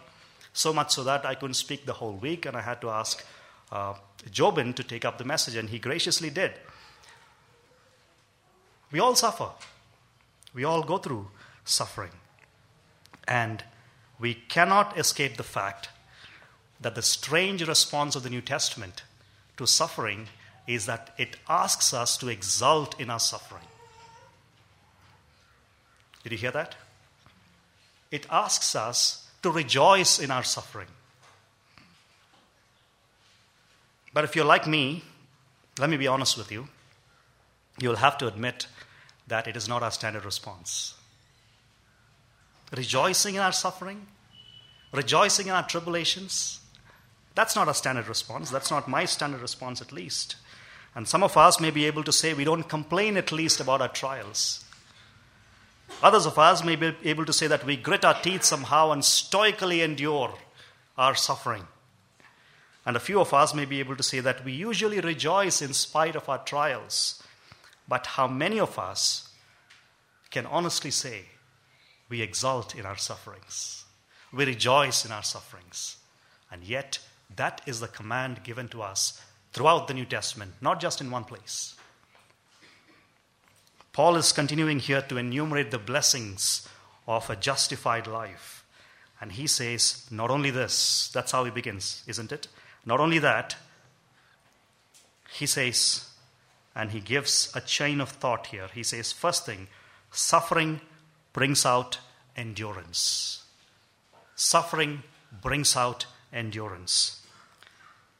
So 0.54 0.74
much 0.74 0.92
so 0.92 1.04
that 1.04 1.25
I 1.25 1.36
couldn't 1.36 1.56
speak 1.56 1.86
the 1.86 1.94
whole 1.94 2.13
week, 2.13 2.46
and 2.46 2.56
I 2.56 2.62
had 2.62 2.82
to 2.82 2.89
ask 2.89 3.24
uh, 3.71 3.95
Jobin 4.29 4.74
to 4.75 4.83
take 4.83 5.05
up 5.05 5.17
the 5.17 5.24
message, 5.24 5.55
and 5.55 5.69
he 5.69 5.79
graciously 5.79 6.29
did. 6.29 6.53
We 8.91 9.00
all 9.00 9.15
suffer. 9.15 9.50
We 10.53 10.63
all 10.63 10.83
go 10.83 10.97
through 10.97 11.27
suffering. 11.65 12.12
And 13.27 13.63
we 14.19 14.33
cannot 14.33 14.97
escape 14.97 15.38
the 15.38 15.43
fact 15.43 15.89
that 16.79 16.95
the 16.95 17.01
strange 17.01 17.67
response 17.67 18.15
of 18.15 18.24
the 18.24 18.29
New 18.29 18.41
Testament 18.41 19.03
to 19.57 19.67
suffering 19.67 20.27
is 20.67 20.86
that 20.86 21.13
it 21.17 21.38
asks 21.50 21.93
us 21.93 22.17
to 22.17 22.29
exult 22.29 23.00
in 23.00 23.09
our 23.09 23.19
suffering. 23.19 23.63
Did 26.24 26.31
you 26.33 26.38
hear 26.38 26.51
that? 26.51 26.75
It 28.12 28.25
asks 28.29 28.75
us 28.75 29.27
to 29.43 29.51
rejoice 29.51 30.19
in 30.19 30.31
our 30.31 30.43
suffering. 30.43 30.88
But 34.17 34.24
if 34.24 34.36
you're 34.36 34.45
like 34.45 34.65
me, 34.65 35.03
let 35.77 35.91
me 35.91 35.95
be 35.95 36.07
honest 36.07 36.39
with 36.39 36.51
you, 36.51 36.69
you'll 37.77 37.97
have 37.97 38.17
to 38.17 38.25
admit 38.25 38.65
that 39.27 39.45
it 39.45 39.55
is 39.55 39.69
not 39.69 39.83
our 39.83 39.91
standard 39.91 40.25
response 40.25 40.95
rejoicing 42.75 43.36
in 43.36 43.41
our 43.41 43.51
suffering, 43.51 44.07
rejoicing 44.91 45.45
in 45.45 45.53
our 45.53 45.67
tribulations. 45.67 46.62
That's 47.36 47.55
not 47.55 47.67
our 47.67 47.75
standard 47.75 48.07
response. 48.07 48.50
That's 48.50 48.71
not 48.71 48.88
my 48.88 49.05
standard 49.05 49.39
response, 49.41 49.83
at 49.83 49.91
least. 49.91 50.36
And 50.95 51.07
some 51.07 51.21
of 51.21 51.38
us 51.38 51.59
may 51.59 51.69
be 51.69 51.86
able 51.86 52.03
to 52.03 52.12
say 52.12 52.33
we 52.33 52.43
don't 52.43 52.67
complain 52.67 53.17
at 53.17 53.31
least 53.31 53.59
about 53.59 53.81
our 53.81 53.88
trials. 53.88 54.65
Others 56.01 56.25
of 56.25 56.39
us 56.39 56.63
may 56.63 56.75
be 56.75 56.95
able 57.03 57.25
to 57.25 57.33
say 57.33 57.45
that 57.45 57.67
we 57.67 57.77
grit 57.77 58.03
our 58.03 58.19
teeth 58.19 58.43
somehow 58.43 58.89
and 58.89 59.05
stoically 59.05 59.83
endure 59.83 60.33
our 60.97 61.13
suffering. 61.13 61.67
And 62.88 62.96
a 62.96 63.01
few 63.01 63.20
of 63.20 63.34
us 63.34 63.53
may 63.53 63.65
be 63.65 63.82
able 63.82 63.98
to 63.98 64.01
say 64.01 64.22
that 64.22 64.46
we 64.46 64.53
usually 64.53 65.01
rejoice 65.01 65.62
in 65.62 65.74
spite 65.74 66.15
of 66.15 66.29
our 66.29 66.38
trials. 66.38 67.22
But 67.86 68.08
how 68.08 68.29
many 68.29 68.62
of 68.62 68.79
us 68.79 69.29
can 70.32 70.46
honestly 70.46 70.91
say 70.91 71.25
we 72.08 72.22
exult 72.22 72.75
in 72.75 72.86
our 72.86 72.96
sufferings. 72.96 73.84
We 74.32 74.46
rejoice 74.46 75.03
in 75.03 75.12
our 75.12 75.22
sufferings. 75.24 75.98
And 76.50 76.63
yet, 76.63 77.00
that 77.36 77.62
is 77.65 77.82
the 77.82 77.89
command 77.89 78.46
given 78.46 78.70
to 78.70 78.82
us 78.82 79.22
throughout 79.51 79.89
the 79.89 79.94
New 79.94 80.06
Testament, 80.06 80.53
not 80.62 80.79
just 80.79 81.01
in 81.01 81.12
one 81.12 81.25
place. 81.25 81.75
Paul 83.91 84.15
is 84.15 84.32
continuing 84.32 84.79
here 84.79 85.01
to 85.01 85.17
enumerate 85.17 85.72
the 85.72 85.77
blessings 85.77 86.65
of 87.06 87.29
a 87.29 87.36
justified 87.36 88.08
life. 88.08 88.65
And 89.20 89.34
he 89.34 89.46
says, 89.46 90.08
not 90.10 90.29
only 90.29 90.51
this, 90.51 91.10
that's 91.13 91.34
how 91.34 91.44
he 91.44 91.51
begins, 91.51 92.03
isn't 92.08 92.32
it? 92.32 92.48
Not 92.88 93.01
only 93.01 93.20
that, 93.20 93.58
he 95.34 95.46
says, 95.46 96.10
and 96.74 96.91
he 96.91 97.01
gives 97.01 97.51
a 97.53 97.60
chain 97.60 98.00
of 98.00 98.10
thought 98.10 98.48
here. 98.48 98.70
He 98.74 98.82
says, 98.82 99.12
first 99.12 99.46
thing, 99.46 99.67
suffering 100.10 100.79
brings 101.34 101.65
out 101.65 102.00
endurance. 102.38 103.44
Suffering 104.36 105.03
brings 105.41 105.75
out 105.75 106.06
endurance. 106.32 107.25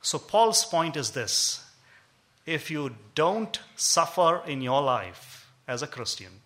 So, 0.02 0.20
Paul's 0.20 0.66
point 0.66 0.98
is 0.98 1.12
this 1.12 1.64
if 2.46 2.70
you 2.70 2.96
don't 3.16 3.60
suffer 3.78 4.42
in 4.46 4.62
your 4.62 4.82
life 4.82 5.50
as 5.66 5.82
a 5.82 5.88
Christian, 5.88 6.42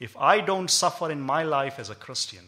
if 0.00 0.16
I 0.16 0.40
don't 0.40 0.70
suffer 0.70 1.10
in 1.10 1.20
my 1.20 1.42
life 1.42 1.78
as 1.78 1.90
a 1.90 1.94
Christian, 1.94 2.44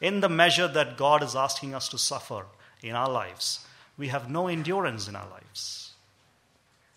in 0.00 0.20
the 0.20 0.28
measure 0.28 0.68
that 0.68 0.96
God 0.96 1.24
is 1.24 1.34
asking 1.34 1.74
us 1.74 1.88
to 1.88 1.98
suffer 1.98 2.46
in 2.82 2.94
our 2.94 3.10
lives, 3.10 3.63
we 3.96 4.08
have 4.08 4.30
no 4.30 4.48
endurance 4.48 5.08
in 5.08 5.16
our 5.16 5.28
lives. 5.30 5.92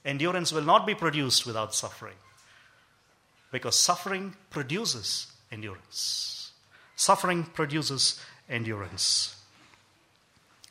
Endurance 0.06 0.52
will 0.52 0.64
not 0.64 0.88
be 0.88 0.96
produced 0.96 1.46
without 1.46 1.76
suffering 1.76 2.16
because 3.52 3.76
suffering 3.76 4.36
produces 4.50 5.28
endurance. 5.52 6.52
Suffering 6.96 7.44
produces 7.44 8.20
endurance. 8.50 9.36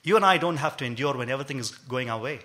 You 0.03 0.17
and 0.17 0.25
I 0.25 0.39
don't 0.39 0.57
have 0.59 0.77
to 0.79 0.85
endure 0.85 1.17
when 1.17 1.31
everything 1.31 1.59
is 1.59 1.71
going 1.71 2.11
our 2.11 2.21
way. 2.21 2.41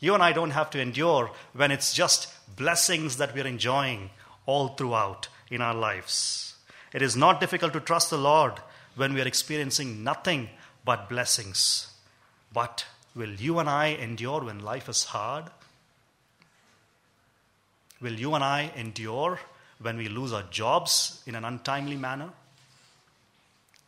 You 0.00 0.14
and 0.14 0.22
I 0.22 0.32
don't 0.32 0.50
have 0.50 0.70
to 0.70 0.80
endure 0.80 1.30
when 1.52 1.70
it's 1.70 1.92
just 1.92 2.28
blessings 2.56 3.16
that 3.16 3.34
we're 3.34 3.46
enjoying 3.46 4.10
all 4.46 4.68
throughout 4.68 5.28
in 5.50 5.60
our 5.60 5.74
lives. 5.74 6.54
It 6.92 7.02
is 7.02 7.16
not 7.16 7.40
difficult 7.40 7.72
to 7.74 7.80
trust 7.80 8.10
the 8.10 8.18
Lord 8.18 8.54
when 8.96 9.14
we 9.14 9.20
are 9.20 9.26
experiencing 9.26 10.02
nothing 10.04 10.48
but 10.84 11.08
blessings. 11.08 11.88
But 12.52 12.86
will 13.14 13.34
you 13.34 13.58
and 13.58 13.68
I 13.68 13.88
endure 13.88 14.44
when 14.44 14.60
life 14.60 14.88
is 14.88 15.04
hard? 15.04 15.44
Will 18.00 18.14
you 18.14 18.34
and 18.34 18.44
I 18.44 18.72
endure 18.76 19.40
when 19.80 19.96
we 19.96 20.08
lose 20.08 20.32
our 20.32 20.44
jobs 20.44 21.22
in 21.26 21.34
an 21.34 21.44
untimely 21.44 21.96
manner? 21.96 22.30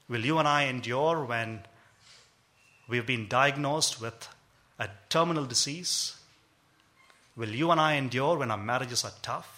Will 0.08 0.24
you 0.24 0.38
and 0.38 0.48
I 0.48 0.64
endure 0.64 1.24
when 1.24 1.60
we've 2.88 3.06
been 3.06 3.28
diagnosed 3.28 4.00
with 4.00 4.28
a 4.78 4.88
terminal 5.08 5.44
disease? 5.44 6.16
Will 7.36 7.50
you 7.50 7.70
and 7.70 7.80
I 7.80 7.94
endure 7.94 8.36
when 8.38 8.50
our 8.50 8.58
marriages 8.58 9.04
are 9.04 9.12
tough? 9.22 9.56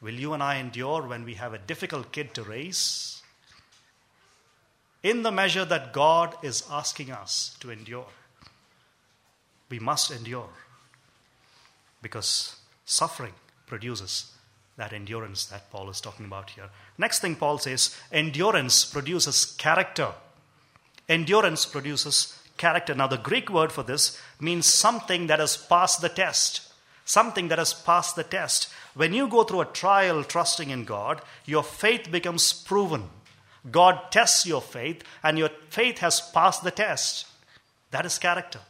Will 0.00 0.14
you 0.14 0.34
and 0.34 0.42
I 0.42 0.56
endure 0.56 1.02
when 1.02 1.24
we 1.24 1.34
have 1.34 1.54
a 1.54 1.58
difficult 1.58 2.12
kid 2.12 2.34
to 2.34 2.42
raise? 2.42 3.13
In 5.04 5.22
the 5.22 5.30
measure 5.30 5.66
that 5.66 5.92
God 5.92 6.34
is 6.42 6.64
asking 6.70 7.10
us 7.12 7.54
to 7.60 7.70
endure, 7.70 8.06
we 9.68 9.78
must 9.78 10.10
endure 10.10 10.48
because 12.00 12.56
suffering 12.86 13.34
produces 13.66 14.32
that 14.78 14.94
endurance 14.94 15.44
that 15.46 15.70
Paul 15.70 15.90
is 15.90 16.00
talking 16.00 16.24
about 16.24 16.50
here. 16.50 16.70
Next 16.96 17.20
thing 17.20 17.36
Paul 17.36 17.58
says 17.58 17.94
endurance 18.10 18.86
produces 18.86 19.44
character. 19.44 20.08
Endurance 21.06 21.66
produces 21.66 22.38
character. 22.56 22.94
Now, 22.94 23.06
the 23.06 23.18
Greek 23.18 23.50
word 23.50 23.72
for 23.72 23.82
this 23.82 24.18
means 24.40 24.64
something 24.64 25.26
that 25.26 25.38
has 25.38 25.56
passed 25.56 26.00
the 26.00 26.08
test. 26.08 26.72
Something 27.04 27.48
that 27.48 27.58
has 27.58 27.74
passed 27.74 28.16
the 28.16 28.24
test. 28.24 28.72
When 28.94 29.12
you 29.12 29.28
go 29.28 29.44
through 29.44 29.60
a 29.60 29.66
trial 29.66 30.24
trusting 30.24 30.70
in 30.70 30.86
God, 30.86 31.20
your 31.44 31.62
faith 31.62 32.10
becomes 32.10 32.54
proven. 32.54 33.10
God 33.70 34.10
tests 34.10 34.46
your 34.46 34.60
faith, 34.60 35.02
and 35.22 35.38
your 35.38 35.50
faith 35.70 35.98
has 35.98 36.20
passed 36.20 36.62
the 36.62 36.70
test. 36.70 37.26
That 37.90 38.04
is 38.04 38.18
character. 38.18 38.60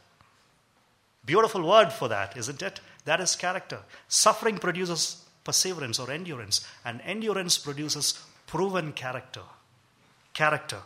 Beautiful 1.25 1.67
word 1.67 1.91
for 1.91 2.07
that, 2.07 2.37
isn't 2.37 2.61
it? 2.61 2.79
That 3.05 3.19
is 3.19 3.35
character. 3.35 3.79
Suffering 4.07 4.57
produces 4.57 5.25
perseverance 5.43 5.99
or 5.99 6.11
endurance, 6.11 6.65
and 6.83 7.01
endurance 7.05 7.57
produces 7.57 8.19
proven 8.47 8.93
character. 8.93 9.41
Character. 10.33 10.79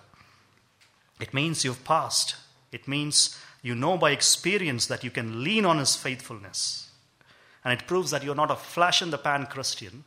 It 1.19 1.33
means 1.33 1.65
you've 1.65 1.83
passed. 1.83 2.35
It 2.71 2.87
means 2.87 3.37
you 3.61 3.75
know 3.75 3.97
by 3.97 4.11
experience 4.11 4.85
that 4.87 5.03
you 5.03 5.11
can 5.11 5.43
lean 5.43 5.65
on 5.65 5.79
His 5.79 5.95
faithfulness. 5.95 6.89
And 7.63 7.73
it 7.73 7.87
proves 7.87 8.11
that 8.11 8.23
you're 8.23 8.35
not 8.35 8.51
a 8.51 8.55
flash 8.55 9.01
in 9.01 9.11
the 9.11 9.17
pan 9.17 9.45
Christian. 9.47 10.05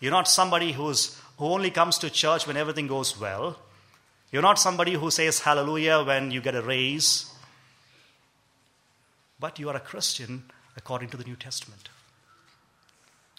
You're 0.00 0.12
not 0.12 0.28
somebody 0.28 0.72
who's, 0.72 1.18
who 1.38 1.46
only 1.46 1.70
comes 1.70 1.98
to 1.98 2.10
church 2.10 2.46
when 2.46 2.56
everything 2.56 2.86
goes 2.86 3.18
well. 3.18 3.58
You're 4.30 4.42
not 4.42 4.58
somebody 4.58 4.94
who 4.94 5.10
says 5.10 5.40
hallelujah 5.40 6.02
when 6.02 6.30
you 6.30 6.40
get 6.40 6.54
a 6.54 6.62
raise. 6.62 7.30
But 9.38 9.58
you 9.58 9.68
are 9.68 9.76
a 9.76 9.80
Christian 9.80 10.44
according 10.76 11.10
to 11.10 11.16
the 11.16 11.24
New 11.24 11.36
Testament. 11.36 11.88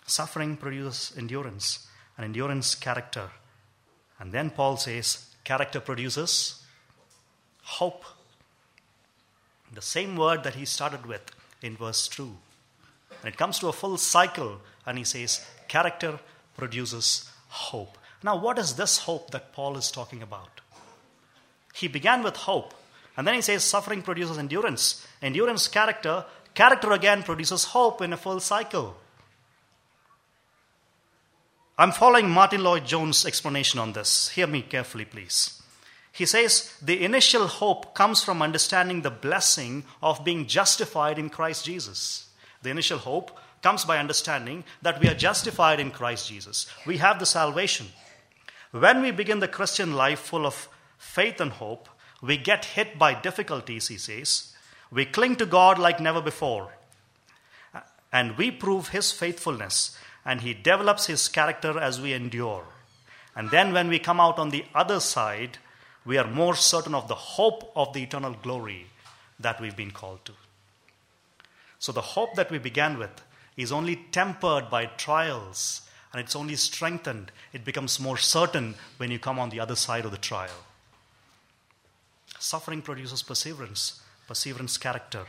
Suffering 0.08 0.56
produces 0.56 1.18
endurance, 1.18 1.88
and 2.18 2.26
endurance, 2.26 2.76
character. 2.76 3.30
And 4.20 4.32
then 4.32 4.50
Paul 4.52 4.78
says, 4.78 5.26
character 5.44 5.80
produces 5.80 6.62
hope. 7.64 8.06
The 9.74 9.82
same 9.82 10.16
word 10.16 10.44
that 10.44 10.56
he 10.56 10.66
started 10.66 11.06
with 11.06 11.32
in 11.62 11.76
verse 11.76 12.08
2. 12.08 12.24
And 12.24 13.34
it 13.34 13.38
comes 13.38 13.60
to 13.60 13.68
a 13.68 13.74
full 13.74 13.98
cycle, 13.98 14.62
and 14.86 14.98
he 14.98 15.04
says, 15.04 15.46
character 15.68 16.20
produces 16.56 17.30
hope. 17.56 17.98
Now, 18.24 18.36
what 18.38 18.60
is 18.60 18.76
this 18.76 19.00
hope 19.00 19.32
that 19.32 19.54
Paul 19.54 19.78
is 19.78 19.92
talking 19.92 20.22
about? 20.22 20.62
He 21.74 21.88
began 21.88 22.24
with 22.24 22.38
hope, 22.38 22.74
and 23.18 23.26
then 23.26 23.36
he 23.36 23.42
says, 23.42 23.64
suffering 23.64 24.02
produces 24.02 24.38
endurance. 24.38 25.06
Endurance, 25.22 25.68
character. 25.68 26.26
Character 26.54 26.92
again 26.92 27.24
produces 27.24 27.66
hope 27.66 28.02
in 28.02 28.14
a 28.14 28.18
full 28.18 28.40
cycle. 28.40 28.96
I'm 31.78 31.92
following 31.92 32.30
Martyn 32.30 32.64
Lloyd-Jones' 32.64 33.26
explanation 33.26 33.80
on 33.80 33.92
this. 33.92 34.30
Hear 34.30 34.48
me 34.48 34.62
carefully, 34.62 35.06
please. 35.06 35.62
He 36.14 36.26
says 36.26 36.74
the 36.82 37.04
initial 37.04 37.48
hope 37.48 37.94
comes 37.94 38.24
from 38.24 38.42
understanding 38.42 39.02
the 39.02 39.12
blessing 39.12 39.84
of 40.02 40.24
being 40.24 40.48
justified 40.48 41.20
in 41.20 41.30
Christ 41.30 41.66
Jesus. 41.66 42.30
The 42.62 42.70
initial 42.70 43.00
hope 43.00 43.38
comes 43.62 43.86
by 43.86 43.98
understanding 43.98 44.64
that 44.82 45.00
we 45.00 45.08
are 45.08 45.16
justified 45.16 45.80
in 45.80 45.92
Christ 45.92 46.28
Jesus. 46.30 46.68
We 46.86 46.98
have 46.98 47.20
the 47.20 47.26
salvation. 47.26 47.88
When 48.72 49.02
we 49.02 49.12
begin 49.12 49.40
the 49.40 49.48
Christian 49.48 49.94
life 49.94 50.20
full 50.20 50.46
of 50.46 50.68
faith 50.98 51.40
and 51.40 51.52
hope, 51.52 51.90
we 52.22 52.38
get 52.38 52.66
hit 52.66 52.98
by 52.98 53.14
difficulties, 53.14 53.88
he 53.88 53.98
says. 53.98 54.54
We 54.92 55.06
cling 55.06 55.38
to 55.38 55.46
God 55.46 55.80
like 55.80 56.00
never 56.00 56.22
before. 56.22 56.74
And 58.12 58.38
we 58.38 58.52
prove 58.52 58.90
his 58.90 59.12
faithfulness 59.12 59.98
and 60.24 60.42
he 60.42 60.54
develops 60.54 61.06
his 61.06 61.28
character 61.28 61.80
as 61.80 62.02
we 62.02 62.14
endure. 62.14 62.66
And 63.36 63.52
then 63.52 63.74
when 63.74 63.90
we 63.90 64.00
come 64.00 64.20
out 64.20 64.40
on 64.40 64.50
the 64.50 64.66
other 64.74 65.00
side, 65.00 65.58
we 66.06 66.18
are 66.18 66.28
more 66.28 66.56
certain 66.56 66.96
of 66.96 67.08
the 67.08 67.16
hope 67.16 67.72
of 67.76 67.94
the 67.94 68.04
eternal 68.04 68.36
glory 68.42 68.88
that 69.40 69.60
we've 69.60 69.76
been 69.76 69.92
called 69.92 70.24
to. 70.26 70.34
So 71.80 71.92
the 71.92 72.02
hope 72.02 72.36
that 72.36 72.50
we 72.50 72.58
began 72.58 72.98
with 72.98 73.22
is 73.58 73.72
only 73.72 73.96
tempered 74.12 74.70
by 74.70 74.86
trials 74.86 75.82
and 76.12 76.22
it's 76.22 76.36
only 76.36 76.56
strengthened. 76.56 77.32
It 77.54 77.66
becomes 77.66 78.00
more 78.00 78.18
certain 78.18 78.76
when 78.98 79.12
you 79.12 79.20
come 79.20 79.40
on 79.40 79.50
the 79.50 79.60
other 79.60 79.76
side 79.76 80.06
of 80.06 80.12
the 80.12 80.18
trial. 80.18 80.66
Suffering 82.40 82.82
produces 82.82 83.24
perseverance, 83.24 84.02
perseverance, 84.28 84.78
character, 84.78 85.26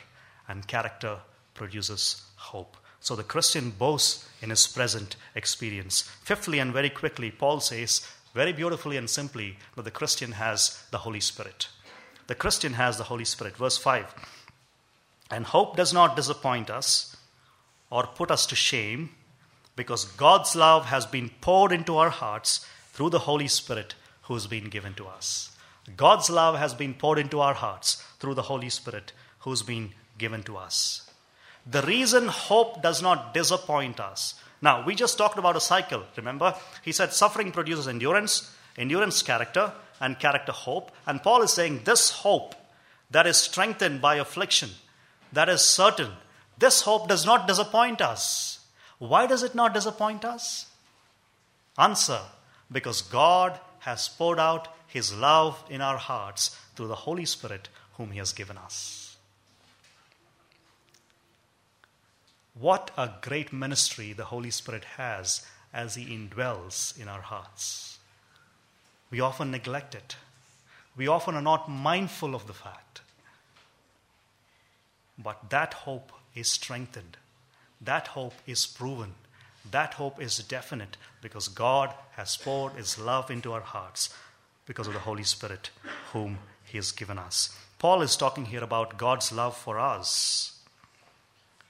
and 0.48 0.66
character 0.68 1.18
produces 1.54 2.22
hope. 2.36 2.76
So 3.00 3.16
the 3.16 3.24
Christian 3.24 3.70
boasts 3.70 4.28
in 4.42 4.50
his 4.50 4.66
present 4.66 5.16
experience. 5.34 6.02
Fifthly, 6.22 6.58
and 6.58 6.72
very 6.72 6.90
quickly, 6.90 7.30
Paul 7.30 7.60
says, 7.60 8.06
very 8.34 8.52
beautifully 8.52 8.96
and 8.96 9.08
simply, 9.08 9.56
that 9.76 9.84
the 9.84 9.90
Christian 9.90 10.32
has 10.32 10.84
the 10.90 10.98
Holy 10.98 11.20
Spirit. 11.20 11.68
The 12.26 12.34
Christian 12.34 12.74
has 12.74 12.98
the 12.98 13.04
Holy 13.04 13.24
Spirit. 13.24 13.56
Verse 13.56 13.78
5 13.78 14.14
And 15.30 15.46
hope 15.46 15.76
does 15.76 15.92
not 15.92 16.16
disappoint 16.16 16.70
us 16.70 17.15
or 17.90 18.06
put 18.06 18.30
us 18.30 18.46
to 18.46 18.56
shame, 18.56 19.10
because 19.76 20.04
God's 20.04 20.56
love 20.56 20.86
has 20.86 21.06
been 21.06 21.30
poured 21.40 21.72
into 21.72 21.96
our 21.96 22.10
hearts 22.10 22.66
through 22.92 23.10
the 23.10 23.20
Holy 23.20 23.48
Spirit 23.48 23.94
who 24.22 24.34
has 24.34 24.46
been 24.46 24.68
given 24.68 24.94
to 24.94 25.06
us. 25.06 25.56
God's 25.96 26.30
love 26.30 26.58
has 26.58 26.74
been 26.74 26.94
poured 26.94 27.18
into 27.18 27.40
our 27.40 27.54
hearts 27.54 28.02
through 28.18 28.34
the 28.34 28.42
Holy 28.42 28.70
Spirit 28.70 29.12
who's 29.40 29.62
been 29.62 29.90
given 30.18 30.42
to 30.44 30.56
us. 30.56 31.08
The 31.64 31.82
reason 31.82 32.28
hope 32.28 32.82
does 32.82 33.02
not 33.02 33.34
disappoint 33.34 34.00
us. 34.00 34.34
Now, 34.62 34.84
we 34.84 34.94
just 34.94 35.18
talked 35.18 35.38
about 35.38 35.56
a 35.56 35.60
cycle, 35.60 36.02
remember? 36.16 36.54
He 36.82 36.92
said 36.92 37.12
suffering 37.12 37.52
produces 37.52 37.86
endurance, 37.86 38.50
endurance, 38.76 39.22
character, 39.22 39.72
and 40.00 40.18
character, 40.18 40.52
hope. 40.52 40.90
And 41.06 41.22
Paul 41.22 41.42
is 41.42 41.52
saying 41.52 41.82
this 41.84 42.10
hope 42.10 42.54
that 43.10 43.26
is 43.26 43.36
strengthened 43.36 44.00
by 44.00 44.16
affliction, 44.16 44.70
that 45.32 45.48
is 45.48 45.62
certain, 45.62 46.12
this 46.58 46.82
hope 46.82 47.08
does 47.08 47.26
not 47.26 47.46
disappoint 47.46 48.00
us. 48.00 48.60
Why 48.98 49.26
does 49.26 49.42
it 49.42 49.54
not 49.54 49.74
disappoint 49.74 50.24
us? 50.24 50.66
Answer 51.78 52.20
because 52.72 53.02
God 53.02 53.60
has 53.80 54.08
poured 54.08 54.38
out 54.38 54.68
his 54.86 55.14
love 55.14 55.62
in 55.68 55.80
our 55.80 55.98
hearts 55.98 56.56
through 56.74 56.88
the 56.88 56.94
Holy 56.94 57.26
Spirit 57.26 57.68
whom 57.94 58.10
he 58.10 58.18
has 58.18 58.32
given 58.32 58.56
us. 58.56 59.06
What 62.58 62.90
a 62.96 63.10
great 63.20 63.52
ministry 63.52 64.14
the 64.14 64.24
Holy 64.24 64.50
Spirit 64.50 64.84
has 64.96 65.44
as 65.74 65.94
He 65.94 66.06
indwells 66.06 66.98
in 66.98 67.06
our 67.06 67.20
hearts. 67.20 67.98
We 69.10 69.20
often 69.20 69.50
neglect 69.50 69.94
it. 69.94 70.16
We 70.96 71.06
often 71.06 71.34
are 71.34 71.42
not 71.42 71.70
mindful 71.70 72.34
of 72.34 72.46
the 72.46 72.54
fact. 72.54 73.02
But 75.18 75.50
that 75.50 75.74
hope 75.74 76.12
is 76.36 76.48
strengthened. 76.48 77.16
That 77.80 78.08
hope 78.08 78.34
is 78.46 78.66
proven. 78.66 79.14
That 79.68 79.94
hope 79.94 80.22
is 80.22 80.38
definite 80.38 80.96
because 81.20 81.48
God 81.48 81.92
has 82.12 82.36
poured 82.36 82.74
His 82.74 82.98
love 82.98 83.30
into 83.30 83.52
our 83.52 83.60
hearts 83.60 84.14
because 84.66 84.86
of 84.86 84.92
the 84.92 85.00
Holy 85.00 85.24
Spirit 85.24 85.70
whom 86.12 86.38
He 86.64 86.78
has 86.78 86.92
given 86.92 87.18
us. 87.18 87.56
Paul 87.78 88.02
is 88.02 88.16
talking 88.16 88.46
here 88.46 88.62
about 88.62 88.96
God's 88.96 89.32
love 89.32 89.56
for 89.56 89.78
us 89.78 90.56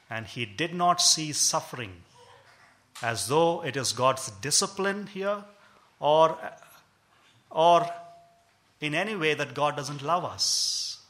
and 0.08 0.26
he 0.26 0.44
did 0.44 0.74
not 0.74 1.00
see 1.00 1.32
suffering 1.32 1.92
as 3.02 3.28
though 3.28 3.64
it 3.64 3.76
is 3.76 3.92
God's 3.92 4.30
discipline 4.30 5.08
here 5.08 5.44
or, 6.00 6.38
or 7.50 7.90
in 8.80 8.94
any 8.94 9.16
way 9.16 9.34
that 9.34 9.54
God 9.54 9.76
doesn't 9.76 10.02
love 10.02 10.24
us. 10.24 11.00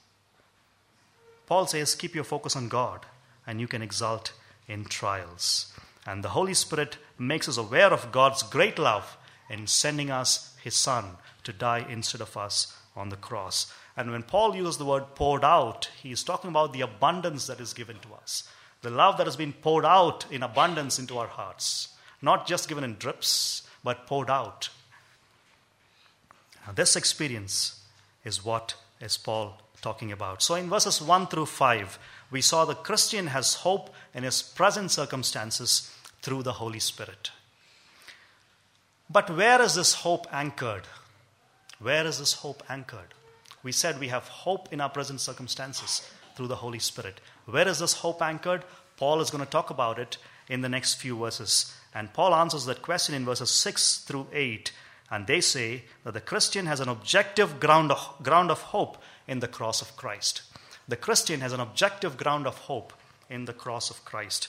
Paul 1.47 1.67
says, 1.67 1.95
keep 1.95 2.15
your 2.15 2.25
focus 2.25 2.57
on 2.57 2.69
God 2.69 3.05
and 3.47 3.61
you 3.61 3.69
can 3.69 3.83
exult 3.83 4.33
in 4.69 4.85
trials. 4.85 5.73
And 6.07 6.23
the 6.23 6.31
Holy 6.31 6.55
Spirit 6.55 6.99
makes 7.19 7.49
us 7.49 7.57
aware 7.57 7.93
of 7.93 8.13
God's 8.13 8.43
great 8.43 8.79
love 8.79 9.17
in 9.49 9.67
sending 9.67 10.11
us 10.11 10.55
His 10.63 10.75
Son 10.75 11.05
to 11.45 11.53
die 11.53 11.87
instead 11.89 12.21
of 12.21 12.37
us 12.37 12.77
on 12.97 13.09
the 13.09 13.17
cross. 13.17 13.73
And 13.97 14.11
when 14.11 14.23
Paul 14.23 14.55
uses 14.55 14.77
the 14.77 14.85
word 14.85 15.15
poured 15.15 15.45
out, 15.45 15.91
he 16.03 16.13
is 16.13 16.23
talking 16.23 16.51
about 16.51 16.73
the 16.73 16.83
abundance 16.83 17.47
that 17.47 17.61
is 17.61 17.73
given 17.73 17.99
to 18.01 18.15
us. 18.15 18.49
The 18.83 18.91
love 18.91 19.17
that 19.17 19.27
has 19.27 19.37
been 19.37 19.53
poured 19.53 19.85
out 19.85 20.27
in 20.31 20.43
abundance 20.43 20.99
into 20.99 21.17
our 21.19 21.27
hearts. 21.27 21.89
Not 22.21 22.47
just 22.47 22.69
given 22.69 22.85
in 22.85 22.97
drips, 22.97 23.63
but 23.83 24.07
poured 24.07 24.29
out. 24.29 24.69
Now, 26.67 26.73
this 26.73 26.97
experience 26.97 27.83
is 28.25 28.45
what 28.45 28.75
is 29.01 29.17
Paul 29.17 29.61
talking 29.81 30.13
about. 30.13 30.43
So, 30.43 30.57
in 30.57 30.69
verses 30.69 31.01
1 31.01 31.29
through 31.29 31.47
5, 31.47 31.99
we 32.31 32.41
saw 32.41 32.65
the 32.65 32.75
Christian 32.75 33.29
has 33.29 33.55
hope 33.55 33.95
in 34.15 34.25
his 34.25 34.43
present 34.43 34.91
circumstances 34.91 35.93
through 36.23 36.43
the 36.43 36.55
Holy 36.55 36.81
Spirit. 36.81 37.31
But 39.09 39.31
where 39.31 39.63
is 39.63 39.75
this 39.75 39.95
hope 39.95 40.27
anchored? 40.33 40.83
Where 41.79 42.07
is 42.07 42.19
this 42.19 42.35
hope 42.35 42.63
anchored? 42.69 43.15
We 43.63 43.73
said 43.73 44.01
we 44.01 44.09
have 44.09 44.29
hope 44.29 44.73
in 44.73 44.81
our 44.81 44.89
present 44.89 45.21
circumstances 45.21 46.09
through 46.35 46.49
the 46.49 46.57
Holy 46.57 46.79
Spirit. 46.79 47.21
Where 47.47 47.69
is 47.69 47.79
this 47.79 47.95
hope 47.95 48.23
anchored? 48.23 48.65
Paul 48.97 49.21
is 49.21 49.31
going 49.31 49.45
to 49.45 49.51
talk 49.51 49.71
about 49.71 49.99
it 49.99 50.19
in 50.49 50.61
the 50.63 50.69
next 50.69 50.95
few 50.95 51.17
verses. 51.19 51.75
And 51.95 52.13
Paul 52.13 52.35
answers 52.35 52.65
that 52.67 52.83
question 52.83 53.15
in 53.15 53.25
verses 53.25 53.51
6 53.51 53.99
through 54.01 54.29
8. 54.33 54.73
And 55.11 55.27
they 55.27 55.41
say 55.41 55.85
that 56.05 56.15
the 56.15 56.21
Christian 56.21 56.67
has 56.67 56.81
an 56.81 56.89
objective 56.89 57.61
ground 57.61 57.93
of, 57.93 58.15
ground 58.23 58.51
of 58.51 58.61
hope 58.61 58.99
in 59.29 59.41
the 59.41 59.49
cross 59.49 59.81
of 59.81 59.97
Christ. 59.97 60.43
The 60.89 60.97
Christian 60.97 61.41
has 61.41 61.53
an 61.53 61.61
objective 61.61 62.17
ground 62.17 62.47
of 62.47 62.59
hope 62.59 62.93
in 63.29 63.45
the 63.45 63.53
cross 63.53 63.91
of 63.91 64.05
Christ. 64.05 64.49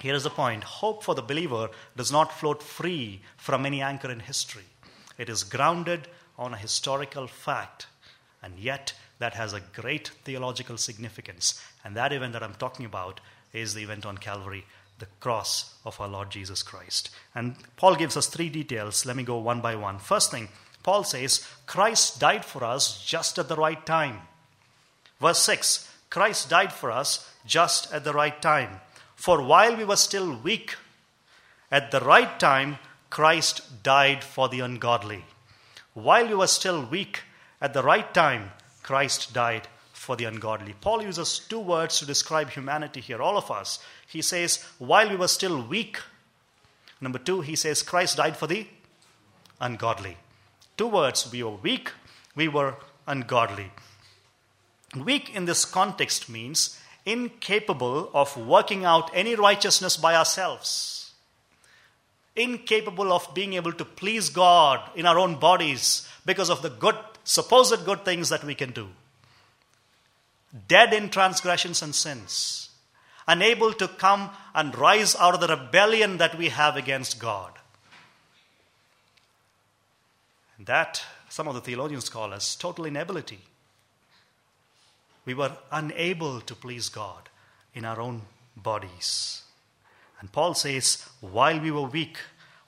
Here 0.00 0.14
is 0.14 0.24
the 0.24 0.30
point 0.30 0.64
hope 0.64 1.02
for 1.02 1.14
the 1.14 1.22
believer 1.22 1.70
does 1.96 2.12
not 2.12 2.32
float 2.32 2.62
free 2.62 3.20
from 3.36 3.64
any 3.64 3.80
anchor 3.80 4.10
in 4.10 4.20
history, 4.20 4.64
it 5.16 5.28
is 5.28 5.44
grounded 5.44 6.08
on 6.38 6.52
a 6.52 6.58
historical 6.58 7.26
fact, 7.26 7.86
and 8.42 8.58
yet 8.58 8.92
that 9.18 9.34
has 9.34 9.52
a 9.54 9.60
great 9.60 10.08
theological 10.24 10.76
significance. 10.76 11.62
And 11.84 11.96
that 11.96 12.12
event 12.12 12.34
that 12.34 12.42
I'm 12.42 12.54
talking 12.54 12.84
about 12.84 13.20
is 13.52 13.72
the 13.72 13.82
event 13.82 14.04
on 14.04 14.18
Calvary, 14.18 14.66
the 14.98 15.06
cross 15.20 15.74
of 15.84 15.98
our 16.00 16.08
Lord 16.08 16.30
Jesus 16.30 16.62
Christ. 16.62 17.10
And 17.34 17.56
Paul 17.76 17.96
gives 17.96 18.16
us 18.16 18.26
three 18.26 18.50
details. 18.50 19.06
Let 19.06 19.16
me 19.16 19.22
go 19.22 19.38
one 19.38 19.62
by 19.62 19.76
one. 19.76 19.98
First 19.98 20.30
thing, 20.30 20.48
Paul 20.82 21.04
says, 21.04 21.46
Christ 21.66 22.20
died 22.20 22.44
for 22.44 22.62
us 22.62 23.02
just 23.04 23.38
at 23.38 23.48
the 23.48 23.56
right 23.56 23.84
time. 23.86 24.20
Verse 25.20 25.40
6 25.40 25.90
Christ 26.10 26.48
died 26.48 26.72
for 26.72 26.90
us 26.90 27.30
just 27.44 27.92
at 27.92 28.04
the 28.04 28.12
right 28.12 28.40
time. 28.40 28.80
For 29.14 29.42
while 29.42 29.76
we 29.76 29.84
were 29.84 29.96
still 29.96 30.36
weak, 30.36 30.76
at 31.70 31.90
the 31.90 32.00
right 32.00 32.38
time, 32.38 32.78
Christ 33.10 33.82
died 33.82 34.22
for 34.22 34.48
the 34.48 34.60
ungodly. 34.60 35.24
While 35.94 36.28
we 36.28 36.34
were 36.34 36.46
still 36.46 36.84
weak, 36.84 37.22
at 37.60 37.72
the 37.72 37.82
right 37.82 38.12
time, 38.12 38.52
Christ 38.82 39.32
died 39.32 39.68
for 39.92 40.14
the 40.14 40.24
ungodly. 40.24 40.74
Paul 40.80 41.02
uses 41.02 41.40
two 41.40 41.58
words 41.58 41.98
to 41.98 42.06
describe 42.06 42.50
humanity 42.50 43.00
here, 43.00 43.22
all 43.22 43.36
of 43.36 43.50
us. 43.50 43.78
He 44.06 44.22
says, 44.22 44.62
while 44.78 45.08
we 45.08 45.16
were 45.16 45.28
still 45.28 45.62
weak. 45.62 45.98
Number 47.00 47.18
two, 47.18 47.40
he 47.40 47.56
says, 47.56 47.82
Christ 47.82 48.18
died 48.18 48.36
for 48.36 48.46
the 48.46 48.66
ungodly. 49.60 50.18
Two 50.76 50.88
words, 50.88 51.30
we 51.32 51.42
were 51.42 51.56
weak, 51.56 51.90
we 52.34 52.46
were 52.48 52.76
ungodly. 53.06 53.72
Weak 55.04 55.34
in 55.34 55.44
this 55.44 55.64
context 55.64 56.28
means 56.28 56.78
incapable 57.04 58.10
of 58.12 58.36
working 58.36 58.84
out 58.84 59.10
any 59.14 59.34
righteousness 59.34 59.96
by 59.96 60.14
ourselves, 60.14 61.12
incapable 62.34 63.12
of 63.12 63.32
being 63.34 63.54
able 63.54 63.72
to 63.72 63.84
please 63.84 64.28
God 64.28 64.80
in 64.96 65.06
our 65.06 65.18
own 65.18 65.36
bodies 65.36 66.08
because 66.24 66.50
of 66.50 66.62
the 66.62 66.70
good, 66.70 66.96
supposed 67.24 67.84
good 67.84 68.04
things 68.04 68.28
that 68.28 68.44
we 68.44 68.54
can 68.54 68.72
do, 68.72 68.88
dead 70.68 70.92
in 70.92 71.08
transgressions 71.08 71.80
and 71.80 71.94
sins, 71.94 72.70
unable 73.28 73.72
to 73.72 73.86
come 73.86 74.30
and 74.54 74.76
rise 74.76 75.14
out 75.16 75.34
of 75.34 75.40
the 75.40 75.56
rebellion 75.56 76.18
that 76.18 76.36
we 76.36 76.48
have 76.48 76.76
against 76.76 77.20
God. 77.20 77.52
That 80.58 81.04
some 81.28 81.46
of 81.46 81.54
the 81.54 81.60
theologians 81.60 82.08
call 82.08 82.32
as 82.32 82.56
total 82.56 82.86
inability 82.86 83.40
we 85.26 85.34
were 85.34 85.52
unable 85.70 86.40
to 86.40 86.54
please 86.54 86.88
God 86.88 87.28
in 87.74 87.84
our 87.84 88.00
own 88.00 88.22
bodies. 88.56 89.42
And 90.20 90.32
Paul 90.32 90.54
says, 90.54 91.04
while 91.20 91.60
we 91.60 91.70
were 91.70 91.82
weak, 91.82 92.16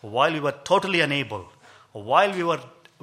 while 0.02 0.32
we 0.32 0.40
were 0.40 0.54
totally 0.64 1.00
unable, 1.00 1.46
while 1.92 2.32
we 2.32 2.44
were 2.44 2.60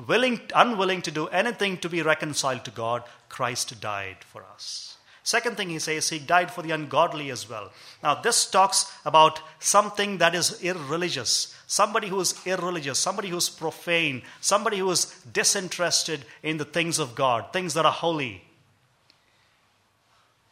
willing, 0.07 0.39
unwilling 0.53 1.01
to 1.01 1.11
do 1.11 1.27
anything 1.27 1.77
to 1.79 1.89
be 1.89 2.03
reconciled 2.03 2.63
to 2.65 2.71
God, 2.71 3.03
Christ 3.29 3.81
died 3.81 4.17
for 4.19 4.43
us. 4.53 4.97
Second 5.23 5.57
thing 5.57 5.69
he 5.69 5.79
says, 5.79 6.07
he 6.09 6.19
died 6.19 6.51
for 6.51 6.61
the 6.61 6.69
ungodly 6.69 7.31
as 7.31 7.49
well. 7.49 7.71
Now, 8.03 8.13
this 8.13 8.45
talks 8.45 8.93
about 9.05 9.41
something 9.59 10.19
that 10.19 10.35
is 10.35 10.61
irreligious, 10.61 11.55
somebody 11.65 12.09
who 12.09 12.19
is 12.19 12.35
irreligious, 12.45 12.99
somebody 12.99 13.29
who 13.29 13.37
is 13.37 13.49
profane, 13.49 14.21
somebody 14.39 14.77
who 14.77 14.91
is 14.91 15.05
disinterested 15.33 16.25
in 16.43 16.57
the 16.57 16.65
things 16.65 16.99
of 16.99 17.15
God, 17.15 17.51
things 17.51 17.73
that 17.73 17.87
are 17.87 17.91
holy. 17.91 18.44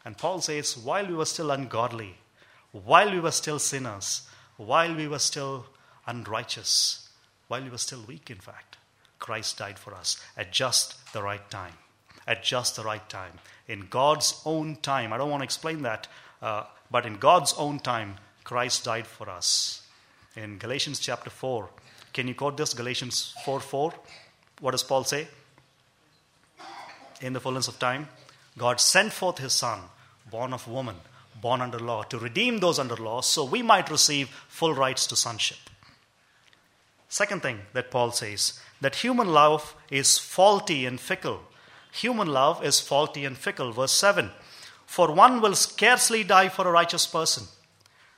And 0.06 0.18
Paul 0.18 0.42
says, 0.42 0.78
while 0.78 1.08
we 1.08 1.16
were 1.16 1.26
still 1.26 1.52
ungodly, 1.52 2.18
while 2.72 3.12
we 3.12 3.20
were 3.20 3.32
still 3.32 3.60
sinners, 3.60 4.28
while 4.58 4.94
we 4.94 5.08
were 5.08 5.20
still 5.20 5.66
unrighteous, 6.08 7.10
while 7.48 7.64
we 7.64 7.70
were 7.70 7.78
still 7.78 8.02
weak, 8.08 8.30
in 8.30 8.38
fact, 8.38 8.78
Christ 9.20 9.58
died 9.58 9.80
for 9.80 9.94
us 9.94 10.22
at 10.36 10.52
just 10.52 11.14
the 11.14 11.24
right 11.24 11.50
time. 11.50 11.74
At 12.28 12.44
just 12.44 12.76
the 12.76 12.84
right 12.84 13.08
time. 13.10 13.40
In 13.68 13.88
God's 13.90 14.42
own 14.46 14.78
time. 14.82 15.14
I 15.14 15.18
don't 15.18 15.30
want 15.30 15.42
to 15.42 15.46
explain 15.46 15.84
that, 15.84 16.08
uh, 16.42 16.64
but 16.92 17.06
in 17.06 17.18
God's 17.18 17.54
own 17.58 17.80
time, 17.80 18.16
Christ 18.44 18.84
died 18.84 19.08
for 19.08 19.30
us. 19.30 19.82
In 20.36 20.58
Galatians 20.58 21.00
chapter 21.00 21.30
4, 21.30 21.70
can 22.12 22.28
you 22.28 22.36
quote 22.36 22.58
this? 22.58 22.74
Galatians 22.74 23.34
4 23.46 23.60
4. 23.60 23.94
What 24.60 24.72
does 24.72 24.84
Paul 24.84 25.04
say? 25.04 25.28
In 27.22 27.34
the 27.34 27.40
fullness 27.40 27.68
of 27.68 27.80
time, 27.80 28.08
God 28.58 28.80
sent 28.80 29.14
forth 29.14 29.40
his 29.40 29.54
Son 29.54 29.80
born 30.30 30.54
of 30.54 30.68
woman, 30.68 30.96
born 31.40 31.62
under 31.62 31.80
law, 31.80 32.04
to 32.04 32.18
redeem 32.18 32.60
those 32.60 32.80
under 32.80 32.96
law 32.96 33.22
so 33.22 33.44
we 33.44 33.62
might 33.62 33.92
receive 33.92 34.30
full 34.48 34.74
rights 34.74 35.06
to 35.08 35.16
sonship. 35.16 35.58
Second 37.08 37.44
thing 37.44 37.60
that 37.74 37.92
Paul 37.92 38.12
says 38.12 38.60
that 38.82 38.96
human 38.96 39.28
love 39.28 39.76
is 39.92 40.18
faulty 40.18 40.86
and 40.86 41.00
fickle. 41.00 41.42
Human 41.92 42.28
love 42.28 42.64
is 42.64 42.80
faulty 42.80 43.26
and 43.26 43.38
fickle. 43.38 43.72
Verse 43.72 43.94
7 43.94 44.32
For 44.88 45.14
one 45.14 45.40
will 45.42 45.54
scarcely 45.54 46.24
die 46.24 46.50
for 46.50 46.68
a 46.68 46.72
righteous 46.72 47.06
person, 47.06 47.44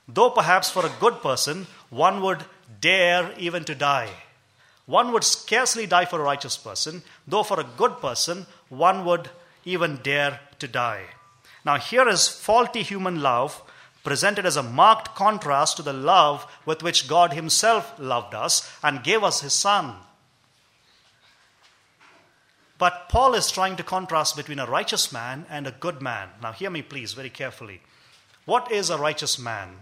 though 0.08 0.30
perhaps 0.30 0.70
for 0.70 0.86
a 0.86 0.98
good 1.02 1.22
person 1.22 1.68
one 1.90 2.22
would 2.22 2.46
dare 2.80 3.34
even 3.38 3.66
to 3.66 3.76
die. 3.76 4.12
One 4.86 5.12
would 5.12 5.24
scarcely 5.24 5.88
die 5.88 6.06
for 6.06 6.22
a 6.22 6.24
righteous 6.24 6.56
person, 6.56 7.02
though 7.28 7.44
for 7.44 7.60
a 7.60 7.70
good 7.76 8.00
person 8.00 8.46
one 8.70 9.04
would 9.04 9.30
even 9.66 9.98
dare 9.98 10.40
to 10.60 10.68
die. 10.68 11.06
Now, 11.66 11.78
here 11.78 12.08
is 12.08 12.28
faulty 12.28 12.84
human 12.84 13.22
love 13.22 13.62
presented 14.04 14.46
as 14.46 14.56
a 14.56 14.64
marked 14.64 15.16
contrast 15.16 15.78
to 15.78 15.84
the 15.84 15.92
love 15.92 16.46
with 16.66 16.84
which 16.84 17.08
God 17.08 17.34
Himself 17.34 17.94
loved 18.00 18.36
us 18.36 18.72
and 18.84 19.04
gave 19.04 19.24
us 19.24 19.42
His 19.42 19.54
Son. 19.54 19.96
But 22.78 23.10
Paul 23.10 23.34
is 23.34 23.50
trying 23.50 23.78
to 23.78 23.84
contrast 23.84 24.36
between 24.36 24.60
a 24.60 24.68
righteous 24.68 25.12
man 25.12 25.46
and 25.50 25.66
a 25.66 25.72
good 25.72 26.02
man. 26.02 26.30
Now, 26.42 26.52
hear 26.52 26.70
me, 26.70 26.82
please, 26.82 27.14
very 27.14 27.30
carefully. 27.30 27.82
What 28.46 28.72
is 28.72 28.90
a 28.90 28.98
righteous 28.98 29.40
man 29.40 29.78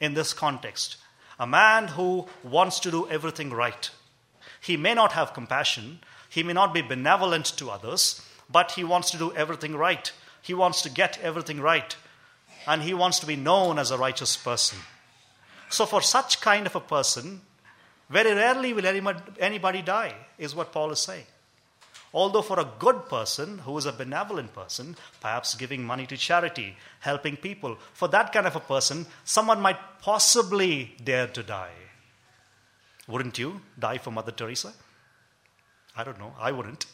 in 0.00 0.14
this 0.14 0.32
context? 0.32 0.96
A 1.38 1.46
man 1.46 1.88
who 1.88 2.28
wants 2.42 2.80
to 2.80 2.90
do 2.90 3.08
everything 3.08 3.50
right. 3.50 3.90
He 4.60 4.76
may 4.76 4.94
not 4.94 5.12
have 5.12 5.34
compassion, 5.34 6.00
he 6.30 6.42
may 6.42 6.54
not 6.54 6.72
be 6.72 6.82
benevolent 6.82 7.46
to 7.58 7.70
others, 7.70 8.22
but 8.50 8.72
he 8.72 8.84
wants 8.84 9.10
to 9.10 9.18
do 9.18 9.32
everything 9.34 9.74
right. 9.76 10.12
He 10.42 10.54
wants 10.54 10.82
to 10.82 10.90
get 10.90 11.18
everything 11.22 11.60
right. 11.60 11.96
And 12.66 12.82
he 12.82 12.94
wants 12.94 13.18
to 13.20 13.26
be 13.26 13.36
known 13.36 13.78
as 13.78 13.90
a 13.90 13.98
righteous 13.98 14.36
person. 14.36 14.78
So, 15.68 15.86
for 15.86 16.00
such 16.00 16.40
kind 16.40 16.66
of 16.66 16.76
a 16.76 16.80
person, 16.80 17.40
very 18.08 18.32
rarely 18.32 18.72
will 18.72 18.86
anybody 18.86 19.82
die, 19.82 20.14
is 20.38 20.54
what 20.54 20.72
Paul 20.72 20.92
is 20.92 21.00
saying. 21.00 21.26
Although, 22.14 22.42
for 22.42 22.60
a 22.60 22.70
good 22.78 23.08
person 23.08 23.58
who 23.58 23.76
is 23.76 23.84
a 23.84 23.92
benevolent 23.92 24.54
person, 24.54 24.96
perhaps 25.20 25.54
giving 25.54 25.84
money 25.84 26.06
to 26.06 26.16
charity, 26.16 26.76
helping 27.00 27.36
people, 27.36 27.76
for 27.92 28.08
that 28.08 28.32
kind 28.32 28.46
of 28.46 28.56
a 28.56 28.60
person, 28.60 29.06
someone 29.24 29.60
might 29.60 29.78
possibly 30.00 30.94
dare 31.02 31.26
to 31.26 31.42
die. 31.42 31.74
Wouldn't 33.08 33.38
you 33.38 33.60
die 33.78 33.98
for 33.98 34.12
Mother 34.12 34.32
Teresa? 34.32 34.72
I 35.96 36.04
don't 36.04 36.18
know. 36.18 36.34
I 36.38 36.52
wouldn't. 36.52 36.86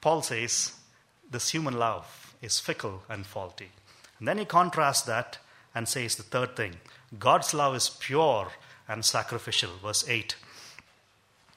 Paul 0.00 0.22
says 0.22 0.72
this 1.30 1.50
human 1.50 1.78
love 1.78 2.34
is 2.40 2.60
fickle 2.60 3.02
and 3.08 3.26
faulty. 3.26 3.70
And 4.18 4.26
then 4.26 4.38
he 4.38 4.44
contrasts 4.44 5.02
that 5.02 5.38
and 5.74 5.88
says 5.88 6.16
the 6.16 6.22
third 6.22 6.56
thing 6.56 6.76
God's 7.18 7.54
love 7.54 7.74
is 7.74 7.90
pure 7.90 8.48
and 8.88 9.04
sacrificial. 9.04 9.70
Verse 9.82 10.08
8. 10.08 10.36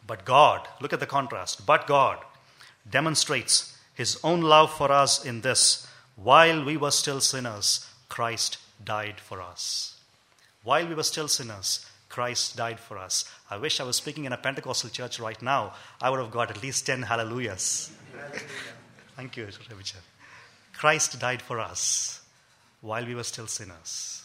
But 0.06 0.26
God, 0.26 0.68
look 0.82 0.94
at 0.94 1.00
the 1.00 1.06
contrast, 1.06 1.66
but 1.66 1.88
God 1.88 2.18
demonstrates 2.90 3.78
his 3.94 4.20
own 4.24 4.42
love 4.42 4.74
for 4.74 4.92
us 4.92 5.24
in 5.24 5.42
this 5.42 5.88
while 6.16 6.64
we 6.64 6.78
were 6.78 6.92
still 6.92 7.22
sinners, 7.22 7.88
Christ 8.10 8.58
died 8.84 9.20
for 9.20 9.42
us. 9.42 9.96
While 10.64 10.88
we 10.88 10.96
were 10.96 11.04
still 11.04 11.28
sinners, 11.28 11.86
Christ 12.10 12.58
died 12.58 12.80
for 12.80 12.98
us. 12.98 13.26
I 13.50 13.58
wish 13.58 13.80
I 13.80 13.84
was 13.84 13.96
speaking 13.96 14.26
in 14.26 14.34
a 14.34 14.38
Pentecostal 14.38 14.90
church 14.90 15.20
right 15.20 15.42
now. 15.42 15.74
I 16.02 16.10
would 16.10 16.20
have 16.20 16.32
got 16.32 16.52
at 16.52 16.62
least 16.62 16.86
10 16.86 17.04
hallelujahs. 17.04 17.92
Thank 19.16 19.38
you, 19.38 19.46
Ravichar. 19.46 20.02
Christ 20.74 21.20
died 21.20 21.42
for 21.42 21.60
us 21.60 22.22
while 22.82 23.06
we 23.06 23.16
were 23.16 23.24
still 23.24 23.48
sinners. 23.48 24.24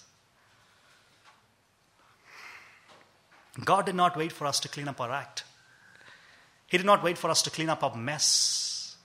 God 3.64 3.86
did 3.86 3.94
not 3.94 4.16
wait 4.16 4.32
for 4.32 4.46
us 4.46 4.60
to 4.60 4.68
clean 4.68 4.88
up 4.88 5.00
our 5.00 5.10
act. 5.10 5.44
He 6.66 6.76
did 6.76 6.86
not 6.86 7.02
wait 7.02 7.16
for 7.16 7.30
us 7.30 7.42
to 7.42 7.50
clean 7.50 7.68
up 7.68 7.82
our 7.82 7.96
mess. 7.96 8.96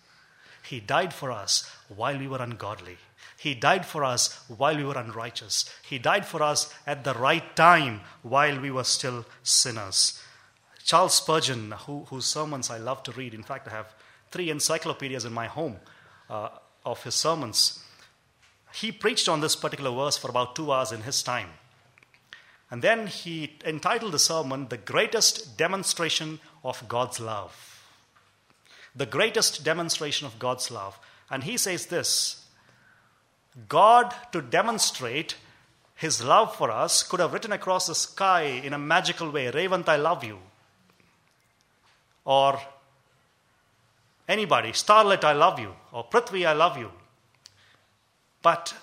He 0.67 0.80
died 0.80 1.13
for 1.13 1.32
us 1.32 1.69
while 1.89 2.17
we 2.17 2.27
were 2.27 2.41
ungodly. 2.41 2.97
He 3.38 3.56
died 3.56 3.86
for 3.86 4.04
us 4.04 4.39
while 4.47 4.75
we 4.75 4.84
were 4.84 4.97
unrighteous. 4.97 5.69
He 5.88 5.97
died 5.97 6.25
for 6.25 6.43
us 6.43 6.73
at 6.86 7.04
the 7.04 7.13
right 7.13 7.56
time 7.56 8.01
while 8.21 8.60
we 8.60 8.71
were 8.71 8.84
still 8.84 9.25
sinners. 9.43 10.21
Charles 10.84 11.15
Spurgeon, 11.15 11.71
who, 11.71 12.06
whose 12.10 12.25
sermons 12.25 12.69
I 12.69 12.77
love 12.77 13.04
to 13.04 13.12
read, 13.12 13.34
in 13.34 13.43
fact, 13.43 13.67
I 13.67 13.71
have 13.71 13.93
three 14.32 14.50
encyclopedias 14.50 15.26
in 15.26 15.34
my 15.34 15.48
home 15.48 15.78
uh, 16.30 16.50
of 16.86 17.04
his 17.04 17.15
sermons. 17.15 17.84
He 18.74 18.91
preached 18.91 19.28
on 19.28 19.41
this 19.41 19.56
particular 19.56 19.91
verse 19.91 20.17
for 20.17 20.30
about 20.30 20.56
two 20.56 20.72
hours 20.72 20.91
in 20.91 21.02
his 21.02 21.22
time. 21.22 21.50
And 22.70 22.82
then 22.82 23.08
he 23.08 23.58
entitled 23.65 24.13
the 24.13 24.20
sermon, 24.20 24.70
The 24.70 24.78
Greatest 24.78 25.58
Demonstration 25.58 26.39
of 26.63 26.88
God's 26.88 27.20
Love. 27.20 27.72
The 28.96 29.06
greatest 29.06 29.63
demonstration 29.63 30.26
of 30.28 30.39
God's 30.39 30.70
love. 30.70 31.00
And 31.30 31.44
he 31.44 31.58
says 31.58 31.86
this 31.88 32.46
God, 33.67 34.13
to 34.32 34.41
demonstrate 34.41 35.36
his 35.96 36.24
love 36.24 36.56
for 36.56 36.72
us, 36.72 37.04
could 37.04 37.20
have 37.20 37.34
written 37.34 37.52
across 37.52 37.88
the 37.88 37.96
sky 37.96 38.41
in 38.41 38.74
a 38.74 38.80
magical 38.80 39.30
way, 39.30 39.50
Revant, 39.50 39.88
I 39.88 39.98
love 39.98 40.24
you. 40.24 40.39
Or 42.26 42.60
anybody, 44.32 44.72
Starlet, 44.72 45.24
I 45.24 45.34
love 45.34 45.60
you. 45.60 45.76
Or 45.91 46.04
Prithvi, 46.04 46.46
I 46.46 46.54
love 46.54 46.78
you. 46.78 46.91
But 48.41 48.74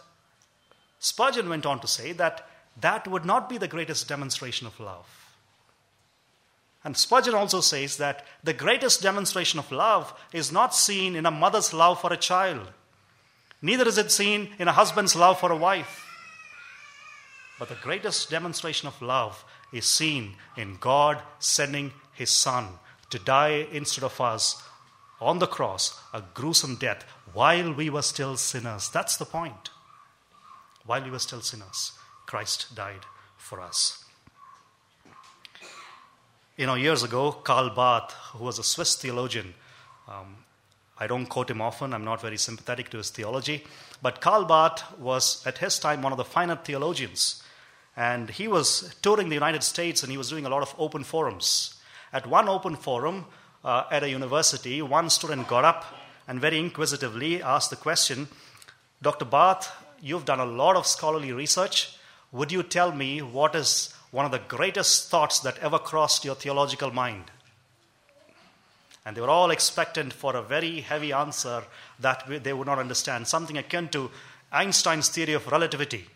Spurgeon 0.99 1.49
went 1.49 1.67
on 1.67 1.81
to 1.81 1.87
say 1.87 2.13
that 2.13 2.49
that 2.81 3.09
would 3.09 3.25
not 3.25 3.49
be 3.49 3.59
the 3.59 3.69
greatest 3.69 4.09
demonstration 4.09 4.67
of 4.67 4.79
love. 4.79 5.07
And 6.85 6.97
Spurgeon 6.97 7.35
also 7.35 7.61
says 7.61 7.97
that 7.97 8.25
the 8.45 8.53
greatest 8.53 9.03
demonstration 9.03 9.59
of 9.59 9.73
love 9.73 10.15
is 10.33 10.53
not 10.53 10.75
seen 10.75 11.17
in 11.17 11.27
a 11.27 11.31
mother's 11.31 11.75
love 11.75 12.01
for 12.01 12.13
a 12.13 12.17
child, 12.17 12.69
neither 13.61 13.87
is 13.87 13.99
it 13.99 14.13
seen 14.13 14.51
in 14.59 14.69
a 14.69 14.73
husband's 14.73 15.17
love 15.17 15.41
for 15.41 15.51
a 15.51 15.57
wife. 15.57 16.05
But 17.59 17.69
the 17.69 17.75
greatest 17.75 18.31
demonstration 18.31 18.87
of 18.87 19.03
love 19.03 19.45
is 19.73 19.87
seen 19.87 20.37
in 20.57 20.77
God 20.79 21.21
sending 21.41 21.93
his 22.13 22.31
Son 22.31 22.69
to 23.11 23.19
die 23.19 23.67
instead 23.73 24.05
of 24.05 24.21
us 24.21 24.63
on 25.21 25.39
the 25.39 25.47
cross, 25.47 26.01
a 26.13 26.23
gruesome 26.35 26.77
death, 26.77 27.05
while 27.33 27.73
we 27.73 27.91
were 27.91 28.03
still 28.03 28.37
sinners. 28.37 28.89
That's 28.89 29.17
the 29.17 29.25
point. 29.25 29.71
While 30.87 31.03
we 31.03 31.11
were 31.11 31.19
still 31.19 31.41
sinners. 31.41 31.93
Christ 32.27 32.75
died 32.75 33.05
for 33.37 33.61
us. 33.61 34.05
You 36.57 36.67
know, 36.67 36.75
years 36.75 37.03
ago, 37.03 37.33
Karl 37.33 37.71
Barth, 37.71 38.13
who 38.33 38.45
was 38.45 38.59
a 38.59 38.65
Swiss 38.65 38.97
theologian, 38.97 39.55
um, 40.09 40.37
I 40.99 41.07
don't 41.07 41.27
quote 41.27 41.51
him 41.51 41.61
often, 41.61 41.95
I'm 41.95 42.05
not 42.05 42.21
very 42.21 42.37
sympathetic 42.37 42.91
to 42.91 42.97
his 42.97 43.11
theology, 43.11 43.65
but 44.03 44.21
Karl 44.21 44.45
Barth 44.45 44.99
was 44.99 45.47
at 45.47 45.59
his 45.59 45.79
time 45.79 46.03
one 46.03 46.13
of 46.13 46.19
the 46.19 46.25
finer 46.25 46.57
theologians. 46.57 47.43
And 47.97 48.31
he 48.31 48.49
was 48.49 48.95
touring 49.03 49.29
the 49.29 49.35
United 49.35 49.63
States 49.63 50.03
and 50.03 50.11
he 50.11 50.19
was 50.19 50.31
doing 50.31 50.47
a 50.47 50.49
lot 50.49 50.63
of 50.63 50.75
open 50.79 51.05
forums. 51.05 51.75
At 52.13 52.27
one 52.27 52.49
open 52.49 52.77
forum 52.77 53.27
uh, 53.65 53.85
at 53.91 54.03
a 54.03 54.11
university, 54.11 54.81
one 54.83 55.11
student 55.11 55.49
got 55.49 55.65
up 55.65 55.85
and 56.27 56.41
very 56.41 56.59
inquisitively 56.59 57.43
asked 57.43 57.71
the 57.71 57.77
question 57.77 58.29
Dr. 59.01 59.25
Barth, 59.25 59.71
you've 60.01 60.25
done 60.25 60.41
a 60.41 60.45
lot 60.45 60.77
of 60.77 60.87
scholarly 60.87 61.33
research. 61.33 61.97
Would 62.33 62.51
you 62.51 62.63
tell 62.63 62.93
me 62.93 63.23
what 63.23 63.55
is 63.55 63.95
one 64.11 64.25
of 64.25 64.33
the 64.33 64.41
greatest 64.41 65.09
thoughts 65.09 65.39
that 65.41 65.59
ever 65.59 65.79
crossed 65.79 66.25
your 66.25 66.35
theological 66.35 66.91
mind? 66.91 67.31
And 69.05 69.17
they 69.17 69.21
were 69.21 69.31
all 69.31 69.51
expectant 69.51 70.13
for 70.13 70.37
a 70.37 70.43
very 70.43 70.81
heavy 70.81 71.13
answer 71.13 71.63
that 72.01 72.25
they 72.43 72.53
would 72.53 72.67
not 72.67 72.79
understand, 72.79 73.29
something 73.29 73.57
akin 73.57 73.89
to 73.91 74.11
Einstein's 74.53 75.09
theory 75.09 75.35
of 75.35 75.47
relativity. 75.47 76.07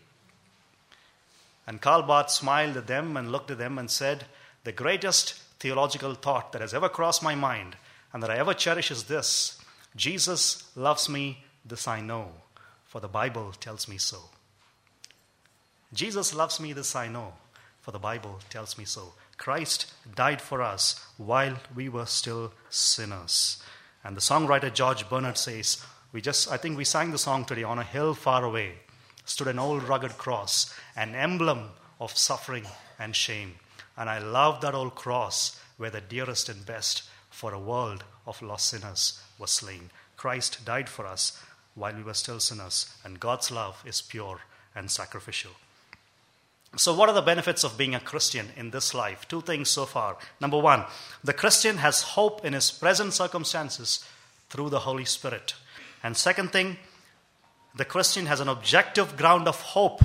And 1.65 1.81
Karl 1.81 2.03
Barth 2.03 2.29
smiled 2.29 2.77
at 2.77 2.87
them 2.87 3.15
and 3.15 3.31
looked 3.31 3.49
at 3.49 3.57
them 3.57 3.77
and 3.79 3.89
said, 3.89 4.25
The 4.63 4.71
greatest 4.71 5.41
theological 5.63 6.13
thought 6.13 6.51
that 6.51 6.61
has 6.61 6.73
ever 6.73 6.89
crossed 6.89 7.23
my 7.23 7.35
mind 7.35 7.77
and 8.11 8.21
that 8.21 8.29
I 8.29 8.37
ever 8.37 8.53
cherish 8.53 8.91
is 8.91 9.05
this 9.05 9.57
Jesus 9.95 10.69
loves 10.75 11.07
me, 11.07 11.45
this 11.65 11.87
I 11.87 12.01
know, 12.01 12.31
for 12.85 12.99
the 12.99 13.07
Bible 13.07 13.53
tells 13.61 13.87
me 13.87 13.97
so. 13.97 14.17
Jesus 15.93 16.35
loves 16.35 16.59
me, 16.59 16.73
this 16.73 16.97
I 16.97 17.07
know, 17.07 17.33
for 17.79 17.91
the 17.91 17.99
Bible 17.99 18.39
tells 18.49 18.77
me 18.77 18.83
so. 18.83 19.13
Christ 19.37 19.93
died 20.13 20.41
for 20.41 20.61
us 20.61 20.99
while 21.15 21.55
we 21.73 21.87
were 21.87 22.07
still 22.07 22.51
sinners. 22.69 23.63
And 24.03 24.17
the 24.17 24.21
songwriter 24.21 24.73
George 24.73 25.07
Bernard 25.09 25.37
says, 25.37 25.81
we 26.11 26.19
just, 26.19 26.51
I 26.51 26.57
think 26.57 26.75
we 26.75 26.83
sang 26.83 27.11
the 27.11 27.17
song 27.17 27.45
today, 27.45 27.63
on 27.63 27.79
a 27.79 27.83
hill 27.83 28.13
far 28.15 28.43
away 28.43 28.73
stood 29.25 29.47
an 29.47 29.59
old 29.59 29.83
rugged 29.83 30.17
cross, 30.17 30.73
an 30.95 31.15
emblem 31.15 31.69
of 32.01 32.17
suffering 32.17 32.65
and 32.99 33.15
shame. 33.15 33.55
And 33.97 34.09
I 34.09 34.19
love 34.19 34.61
that 34.61 34.73
old 34.73 34.95
cross 34.95 35.59
where 35.77 35.89
the 35.89 36.01
dearest 36.01 36.49
and 36.49 36.65
best 36.65 37.03
for 37.29 37.53
a 37.53 37.59
world 37.59 38.03
of 38.25 38.41
lost 38.41 38.67
sinners 38.67 39.21
was 39.37 39.51
slain. 39.51 39.89
Christ 40.17 40.65
died 40.65 40.89
for 40.89 41.05
us 41.05 41.41
while 41.75 41.93
we 41.95 42.03
were 42.03 42.13
still 42.13 42.39
sinners, 42.39 42.93
and 43.03 43.19
God's 43.19 43.51
love 43.51 43.83
is 43.85 44.01
pure 44.01 44.41
and 44.75 44.89
sacrificial. 44.89 45.51
So, 46.75 46.93
what 46.93 47.07
are 47.09 47.15
the 47.15 47.21
benefits 47.21 47.63
of 47.63 47.77
being 47.77 47.93
a 47.93 47.99
Christian 47.99 48.47
in 48.55 48.71
this 48.71 48.93
life? 48.93 49.27
Two 49.27 49.41
things 49.41 49.69
so 49.69 49.85
far. 49.85 50.17
Number 50.39 50.57
one, 50.57 50.85
the 51.23 51.33
Christian 51.33 51.77
has 51.77 52.01
hope 52.01 52.43
in 52.43 52.53
his 52.53 52.71
present 52.71 53.13
circumstances 53.13 54.03
through 54.49 54.69
the 54.69 54.79
Holy 54.79 55.05
Spirit. 55.05 55.53
And 56.01 56.17
second 56.17 56.51
thing, 56.51 56.77
the 57.75 57.85
Christian 57.85 58.25
has 58.25 58.39
an 58.39 58.49
objective 58.49 59.17
ground 59.17 59.47
of 59.47 59.59
hope. 59.61 60.03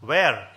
Where? 0.00 0.48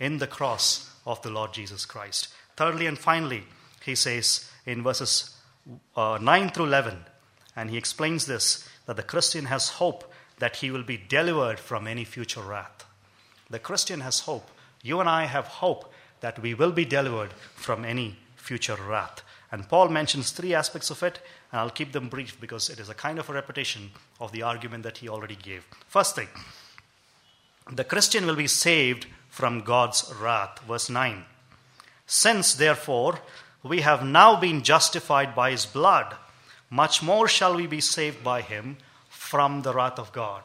In 0.00 0.18
the 0.18 0.26
cross 0.26 0.90
of 1.08 1.20
the 1.22 1.30
Lord 1.30 1.52
Jesus 1.52 1.86
Christ. 1.86 2.28
Thirdly 2.56 2.86
and 2.86 2.98
finally, 2.98 3.44
he 3.84 3.94
says 3.94 4.48
in 4.66 4.82
verses 4.82 5.34
uh, 5.96 6.18
9 6.20 6.50
through 6.50 6.66
11, 6.66 6.98
and 7.56 7.70
he 7.70 7.76
explains 7.76 8.26
this 8.26 8.68
that 8.86 8.96
the 8.96 9.02
Christian 9.02 9.46
has 9.46 9.70
hope 9.70 10.12
that 10.38 10.56
he 10.56 10.70
will 10.70 10.84
be 10.84 10.96
delivered 10.96 11.58
from 11.58 11.86
any 11.86 12.04
future 12.04 12.42
wrath. 12.42 12.84
The 13.50 13.58
Christian 13.58 14.00
has 14.00 14.20
hope 14.20 14.50
you 14.82 15.00
and 15.00 15.08
I 15.08 15.24
have 15.24 15.46
hope 15.46 15.92
that 16.20 16.38
we 16.38 16.54
will 16.54 16.72
be 16.72 16.84
delivered 16.84 17.32
from 17.54 17.84
any 17.84 18.16
future 18.36 18.76
wrath. 18.76 19.22
And 19.50 19.68
Paul 19.68 19.88
mentions 19.88 20.30
three 20.30 20.54
aspects 20.54 20.90
of 20.90 21.02
it, 21.02 21.20
and 21.50 21.60
I'll 21.60 21.70
keep 21.70 21.92
them 21.92 22.08
brief 22.08 22.38
because 22.40 22.68
it 22.68 22.78
is 22.78 22.88
a 22.88 22.94
kind 22.94 23.18
of 23.18 23.28
a 23.28 23.32
repetition 23.32 23.90
of 24.20 24.32
the 24.32 24.42
argument 24.42 24.82
that 24.84 24.98
he 24.98 25.08
already 25.08 25.36
gave. 25.36 25.64
First 25.86 26.14
thing, 26.14 26.28
the 27.72 27.84
Christian 27.84 28.26
will 28.26 28.36
be 28.36 28.46
saved 28.46 29.06
from 29.28 29.60
God's 29.60 30.12
wrath. 30.20 30.58
Verse 30.66 30.90
9. 30.90 31.24
Since, 32.06 32.54
therefore, 32.54 33.20
we 33.62 33.80
have 33.80 34.04
now 34.04 34.38
been 34.40 34.62
justified 34.62 35.34
by 35.34 35.50
his 35.50 35.66
blood, 35.66 36.14
much 36.70 37.02
more 37.02 37.28
shall 37.28 37.56
we 37.56 37.66
be 37.66 37.80
saved 37.80 38.22
by 38.22 38.42
him 38.42 38.78
from 39.08 39.62
the 39.62 39.72
wrath 39.74 39.98
of 39.98 40.12
God. 40.12 40.42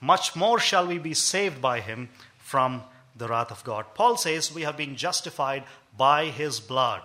Much 0.00 0.36
more 0.36 0.58
shall 0.58 0.86
we 0.86 0.98
be 0.98 1.14
saved 1.14 1.60
by 1.60 1.80
him 1.80 2.08
from 2.38 2.82
the 3.16 3.28
wrath 3.28 3.50
of 3.50 3.64
God. 3.64 3.86
Paul 3.94 4.16
says 4.16 4.54
we 4.54 4.62
have 4.62 4.76
been 4.76 4.96
justified 4.96 5.64
by 5.96 6.26
his 6.26 6.60
blood. 6.60 7.02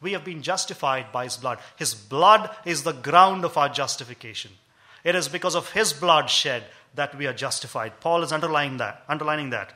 We 0.00 0.12
have 0.12 0.24
been 0.24 0.42
justified 0.42 1.12
by 1.12 1.24
his 1.24 1.36
blood. 1.36 1.58
His 1.76 1.94
blood 1.94 2.50
is 2.64 2.82
the 2.82 2.92
ground 2.92 3.44
of 3.44 3.56
our 3.56 3.68
justification. 3.68 4.52
It 5.04 5.14
is 5.14 5.28
because 5.28 5.54
of 5.54 5.72
his 5.72 5.92
blood 5.92 6.28
shed 6.30 6.64
that 6.94 7.16
we 7.16 7.26
are 7.26 7.32
justified. 7.32 8.00
Paul 8.00 8.22
is 8.22 8.32
underlining 8.32 8.78
that, 8.78 9.02
underlining 9.08 9.50
that. 9.50 9.72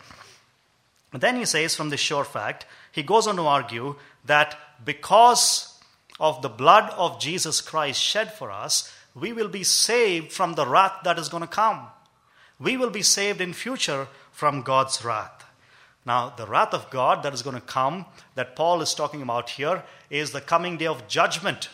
Then 1.13 1.37
he 1.37 1.45
says, 1.45 1.75
from 1.75 1.91
this 1.91 2.01
sure 2.01 2.25
fact, 2.25 2.67
he 2.91 3.03
goes 3.03 3.27
on 3.27 3.37
to 3.37 3.43
argue 3.43 3.97
that 4.25 4.59
because 4.85 5.79
of 6.19 6.43
the 6.43 6.49
blood 6.49 6.91
of 6.97 7.21
Jesus 7.21 7.61
Christ 7.61 8.01
shed 8.01 8.33
for 8.33 8.51
us, 8.51 8.93
we 9.15 9.33
will 9.33 9.49
be 9.49 9.65
saved 9.65 10.33
from 10.33 10.55
the 10.55 10.67
wrath 10.67 11.01
that 11.05 11.19
is 11.19 11.29
going 11.29 11.43
to 11.43 11.47
come. 11.47 11.89
we 12.63 12.77
will 12.77 12.91
be 12.91 13.03
saved 13.03 13.41
in 13.41 13.53
future 13.53 14.07
from 14.31 14.63
God's 14.63 15.05
wrath. 15.05 15.45
Now, 16.07 16.31
the 16.31 16.47
wrath 16.47 16.73
of 16.73 16.91
God 16.91 17.23
that 17.23 17.35
is 17.35 17.43
going 17.43 17.57
to 17.57 17.61
come, 17.61 18.07
that 18.35 18.57
Paul 18.57 18.81
is 18.83 18.95
talking 18.95 19.23
about 19.23 19.51
here, 19.51 19.83
is 20.11 20.31
the 20.31 20.41
coming 20.41 20.77
day 20.77 20.87
of 20.87 21.09
judgment 21.09 21.69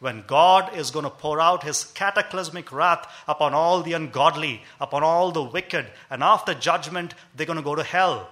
when 0.00 0.24
God 0.26 0.76
is 0.76 0.90
going 0.90 1.04
to 1.04 1.10
pour 1.10 1.40
out 1.40 1.62
his 1.62 1.84
cataclysmic 1.84 2.72
wrath 2.72 3.10
upon 3.26 3.54
all 3.54 3.82
the 3.82 3.94
ungodly, 3.94 4.62
upon 4.80 5.02
all 5.02 5.30
the 5.30 5.42
wicked, 5.42 5.86
and 6.10 6.22
after 6.22 6.52
judgment, 6.52 7.14
they're 7.34 7.46
going 7.46 7.58
to 7.58 7.62
go 7.62 7.74
to 7.74 7.82
hell. 7.82 8.28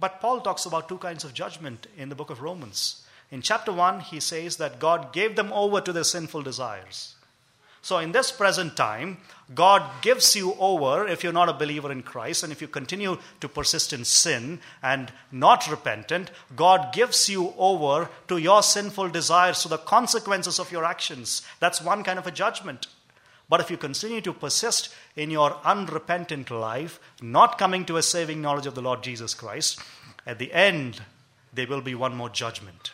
But 0.00 0.20
Paul 0.20 0.40
talks 0.40 0.64
about 0.64 0.88
two 0.88 0.98
kinds 0.98 1.24
of 1.24 1.34
judgment 1.34 1.86
in 1.96 2.08
the 2.08 2.14
book 2.14 2.30
of 2.30 2.40
Romans. 2.40 3.06
In 3.30 3.42
chapter 3.42 3.70
1, 3.70 4.00
he 4.00 4.18
says 4.18 4.56
that 4.56 4.80
God 4.80 5.12
gave 5.12 5.36
them 5.36 5.52
over 5.52 5.80
to 5.80 5.92
their 5.92 6.04
sinful 6.04 6.42
desires. 6.42 7.14
So, 7.82 7.98
in 7.98 8.12
this 8.12 8.30
present 8.30 8.76
time, 8.76 9.18
God 9.54 9.82
gives 10.02 10.36
you 10.36 10.54
over 10.58 11.06
if 11.06 11.22
you're 11.22 11.32
not 11.32 11.48
a 11.48 11.54
believer 11.54 11.90
in 11.90 12.02
Christ 12.02 12.42
and 12.42 12.52
if 12.52 12.60
you 12.60 12.68
continue 12.68 13.18
to 13.40 13.48
persist 13.48 13.92
in 13.92 14.04
sin 14.04 14.60
and 14.82 15.10
not 15.32 15.70
repentant, 15.70 16.30
God 16.54 16.92
gives 16.92 17.28
you 17.28 17.54
over 17.56 18.10
to 18.28 18.36
your 18.36 18.62
sinful 18.62 19.08
desires, 19.10 19.62
to 19.62 19.68
the 19.68 19.78
consequences 19.78 20.58
of 20.58 20.70
your 20.70 20.84
actions. 20.84 21.42
That's 21.58 21.80
one 21.80 22.04
kind 22.04 22.18
of 22.18 22.26
a 22.26 22.32
judgment. 22.32 22.86
But 23.50 23.60
if 23.60 23.68
you 23.68 23.76
continue 23.76 24.20
to 24.20 24.32
persist 24.32 24.94
in 25.16 25.28
your 25.28 25.58
unrepentant 25.64 26.52
life, 26.52 27.00
not 27.20 27.58
coming 27.58 27.84
to 27.86 27.96
a 27.96 28.02
saving 28.02 28.40
knowledge 28.40 28.66
of 28.66 28.76
the 28.76 28.80
Lord 28.80 29.02
Jesus 29.02 29.34
Christ, 29.34 29.80
at 30.24 30.38
the 30.38 30.52
end, 30.52 31.02
there 31.52 31.66
will 31.66 31.80
be 31.80 31.96
one 31.96 32.16
more 32.16 32.28
judgment. 32.28 32.92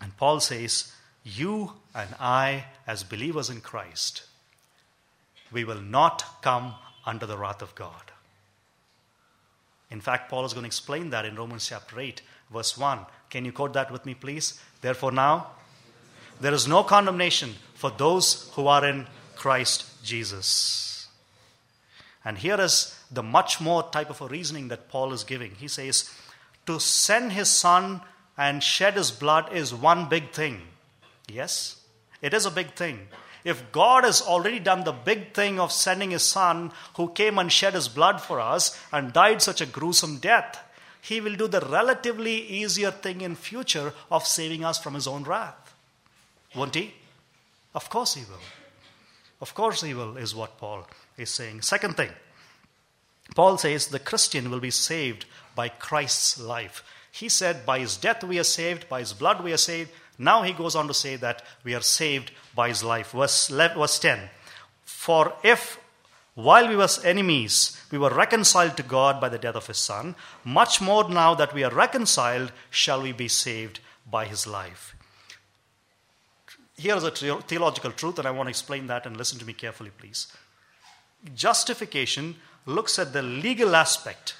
And 0.00 0.16
Paul 0.16 0.40
says, 0.40 0.92
You 1.22 1.74
and 1.94 2.16
I, 2.18 2.64
as 2.84 3.04
believers 3.04 3.48
in 3.48 3.60
Christ, 3.60 4.24
we 5.52 5.62
will 5.62 5.80
not 5.80 6.42
come 6.42 6.74
under 7.06 7.26
the 7.26 7.38
wrath 7.38 7.62
of 7.62 7.76
God. 7.76 8.10
In 9.88 10.00
fact, 10.00 10.30
Paul 10.30 10.44
is 10.44 10.52
going 10.52 10.64
to 10.64 10.68
explain 10.68 11.10
that 11.10 11.24
in 11.24 11.36
Romans 11.36 11.68
chapter 11.68 12.00
8, 12.00 12.22
verse 12.52 12.76
1. 12.76 13.06
Can 13.28 13.44
you 13.44 13.52
quote 13.52 13.72
that 13.74 13.92
with 13.92 14.04
me, 14.04 14.14
please? 14.14 14.60
Therefore, 14.80 15.12
now, 15.12 15.52
there 16.40 16.54
is 16.54 16.66
no 16.66 16.82
condemnation 16.82 17.54
for 17.74 17.90
those 17.90 18.50
who 18.54 18.66
are 18.66 18.84
in 18.84 19.06
Christ 19.36 19.84
Jesus. 20.02 21.08
And 22.24 22.38
here 22.38 22.60
is 22.60 22.94
the 23.10 23.22
much 23.22 23.60
more 23.60 23.82
type 23.90 24.10
of 24.10 24.20
a 24.20 24.26
reasoning 24.26 24.68
that 24.68 24.88
Paul 24.88 25.12
is 25.12 25.24
giving. 25.24 25.52
He 25.52 25.68
says, 25.68 26.10
To 26.66 26.78
send 26.78 27.32
his 27.32 27.48
son 27.48 28.02
and 28.36 28.62
shed 28.62 28.94
his 28.94 29.10
blood 29.10 29.52
is 29.52 29.74
one 29.74 30.08
big 30.08 30.32
thing. 30.32 30.62
Yes, 31.28 31.76
it 32.22 32.34
is 32.34 32.46
a 32.46 32.50
big 32.50 32.74
thing. 32.74 33.08
If 33.44 33.72
God 33.72 34.04
has 34.04 34.20
already 34.20 34.58
done 34.58 34.84
the 34.84 34.92
big 34.92 35.32
thing 35.32 35.58
of 35.58 35.72
sending 35.72 36.10
his 36.10 36.22
son 36.22 36.72
who 36.96 37.08
came 37.08 37.38
and 37.38 37.50
shed 37.50 37.74
his 37.74 37.88
blood 37.88 38.20
for 38.20 38.38
us 38.38 38.78
and 38.92 39.12
died 39.12 39.40
such 39.40 39.60
a 39.60 39.66
gruesome 39.66 40.18
death, 40.18 40.62
he 41.00 41.20
will 41.20 41.36
do 41.36 41.48
the 41.48 41.60
relatively 41.60 42.34
easier 42.34 42.90
thing 42.90 43.22
in 43.22 43.34
future 43.34 43.94
of 44.10 44.26
saving 44.26 44.64
us 44.64 44.78
from 44.78 44.94
his 44.94 45.06
own 45.06 45.24
wrath. 45.24 45.59
Won't 46.54 46.74
he? 46.74 46.94
Of 47.74 47.88
course 47.88 48.14
he 48.14 48.22
will. 48.22 48.40
Of 49.40 49.54
course 49.54 49.82
he 49.82 49.94
will, 49.94 50.16
is 50.16 50.34
what 50.34 50.58
Paul 50.58 50.86
is 51.16 51.30
saying. 51.30 51.62
Second 51.62 51.96
thing, 51.96 52.10
Paul 53.34 53.58
says 53.58 53.86
the 53.86 53.98
Christian 53.98 54.50
will 54.50 54.60
be 54.60 54.70
saved 54.70 55.24
by 55.54 55.68
Christ's 55.68 56.38
life. 56.40 56.82
He 57.12 57.28
said, 57.28 57.64
By 57.64 57.78
his 57.78 57.96
death 57.96 58.24
we 58.24 58.38
are 58.38 58.44
saved, 58.44 58.88
by 58.88 59.00
his 59.00 59.12
blood 59.12 59.42
we 59.42 59.52
are 59.52 59.58
saved, 59.58 59.90
now 60.18 60.42
he 60.42 60.52
goes 60.52 60.76
on 60.76 60.86
to 60.88 60.94
say 60.94 61.16
that 61.16 61.42
we 61.64 61.74
are 61.74 61.80
saved 61.80 62.32
by 62.54 62.68
his 62.68 62.84
life. 62.84 63.12
Verse, 63.12 63.48
verse 63.48 63.98
10 63.98 64.28
For 64.84 65.32
if 65.42 65.80
while 66.34 66.68
we 66.68 66.76
were 66.76 66.88
enemies, 67.04 67.80
we 67.90 67.98
were 67.98 68.10
reconciled 68.10 68.76
to 68.76 68.82
God 68.82 69.20
by 69.20 69.28
the 69.28 69.38
death 69.38 69.56
of 69.56 69.66
his 69.66 69.78
Son, 69.78 70.14
much 70.44 70.80
more 70.80 71.08
now 71.08 71.34
that 71.34 71.52
we 71.52 71.64
are 71.64 71.74
reconciled, 71.74 72.52
shall 72.70 73.02
we 73.02 73.12
be 73.12 73.28
saved 73.28 73.80
by 74.08 74.26
his 74.26 74.46
life. 74.46 74.94
Here 76.80 76.96
is 76.96 77.04
a 77.04 77.10
theological 77.10 77.92
truth, 77.92 78.18
and 78.18 78.26
I 78.26 78.30
want 78.30 78.46
to 78.46 78.50
explain 78.50 78.86
that 78.86 79.04
and 79.04 79.14
listen 79.14 79.38
to 79.38 79.44
me 79.44 79.52
carefully, 79.52 79.90
please. 79.98 80.28
Justification 81.34 82.36
looks 82.64 82.98
at 82.98 83.12
the 83.12 83.20
legal 83.20 83.76
aspect, 83.76 84.34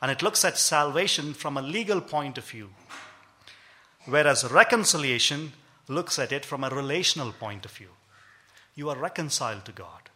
and 0.00 0.10
it 0.10 0.22
looks 0.22 0.46
at 0.46 0.56
salvation 0.56 1.34
from 1.34 1.58
a 1.58 1.62
legal 1.62 2.00
point 2.00 2.38
of 2.38 2.46
view. 2.46 2.70
Whereas 4.06 4.50
reconciliation 4.50 5.52
looks 5.86 6.18
at 6.18 6.32
it 6.32 6.46
from 6.46 6.64
a 6.64 6.70
relational 6.70 7.32
point 7.32 7.66
of 7.66 7.72
view. 7.72 7.90
You 8.74 8.88
are 8.88 8.96
reconciled 8.96 9.66
to 9.66 9.72
God, 9.72 10.08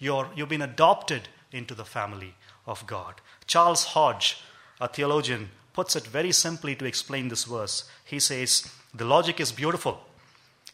You're, 0.00 0.28
you've 0.34 0.48
been 0.48 0.60
adopted 0.60 1.28
into 1.52 1.76
the 1.76 1.84
family 1.84 2.34
of 2.66 2.84
God. 2.88 3.20
Charles 3.46 3.84
Hodge, 3.84 4.42
a 4.80 4.88
theologian, 4.88 5.50
puts 5.72 5.94
it 5.94 6.04
very 6.04 6.32
simply 6.32 6.74
to 6.74 6.84
explain 6.84 7.28
this 7.28 7.44
verse. 7.44 7.84
He 8.04 8.18
says, 8.18 8.68
The 8.92 9.04
logic 9.04 9.38
is 9.38 9.52
beautiful. 9.52 10.00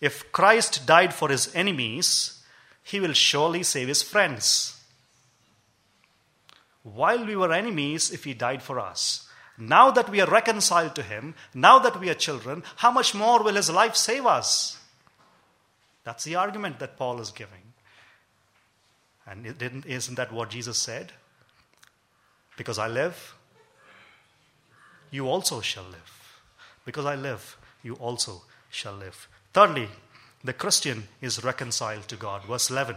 If 0.00 0.30
Christ 0.32 0.86
died 0.86 1.12
for 1.12 1.28
his 1.28 1.54
enemies, 1.54 2.42
he 2.82 3.00
will 3.00 3.12
surely 3.12 3.62
save 3.62 3.88
his 3.88 4.02
friends. 4.02 4.80
While 6.82 7.26
we 7.26 7.36
were 7.36 7.52
enemies, 7.52 8.10
if 8.10 8.24
he 8.24 8.34
died 8.34 8.62
for 8.62 8.78
us, 8.78 9.28
now 9.58 9.90
that 9.90 10.08
we 10.08 10.20
are 10.20 10.30
reconciled 10.30 10.94
to 10.94 11.02
Him, 11.02 11.34
now 11.52 11.80
that 11.80 11.98
we 11.98 12.08
are 12.08 12.14
children, 12.14 12.62
how 12.76 12.92
much 12.92 13.12
more 13.12 13.42
will 13.42 13.56
His 13.56 13.68
life 13.68 13.96
save 13.96 14.24
us? 14.24 14.78
That's 16.04 16.22
the 16.22 16.36
argument 16.36 16.78
that 16.78 16.96
Paul 16.96 17.20
is 17.20 17.32
giving. 17.32 17.74
And 19.26 19.84
isn't 19.84 20.14
that 20.14 20.32
what 20.32 20.50
Jesus 20.50 20.78
said? 20.78 21.12
Because 22.56 22.78
I 22.78 22.86
live, 22.86 23.34
you 25.10 25.28
also 25.28 25.60
shall 25.60 25.84
live. 25.84 26.40
Because 26.84 27.04
I 27.04 27.16
live, 27.16 27.58
you 27.82 27.94
also 27.94 28.42
shall 28.70 28.94
live. 28.94 29.28
Thirdly, 29.58 29.88
the 30.44 30.52
Christian 30.52 31.08
is 31.20 31.42
reconciled 31.42 32.06
to 32.06 32.14
God. 32.14 32.44
Verse 32.44 32.70
11. 32.70 32.94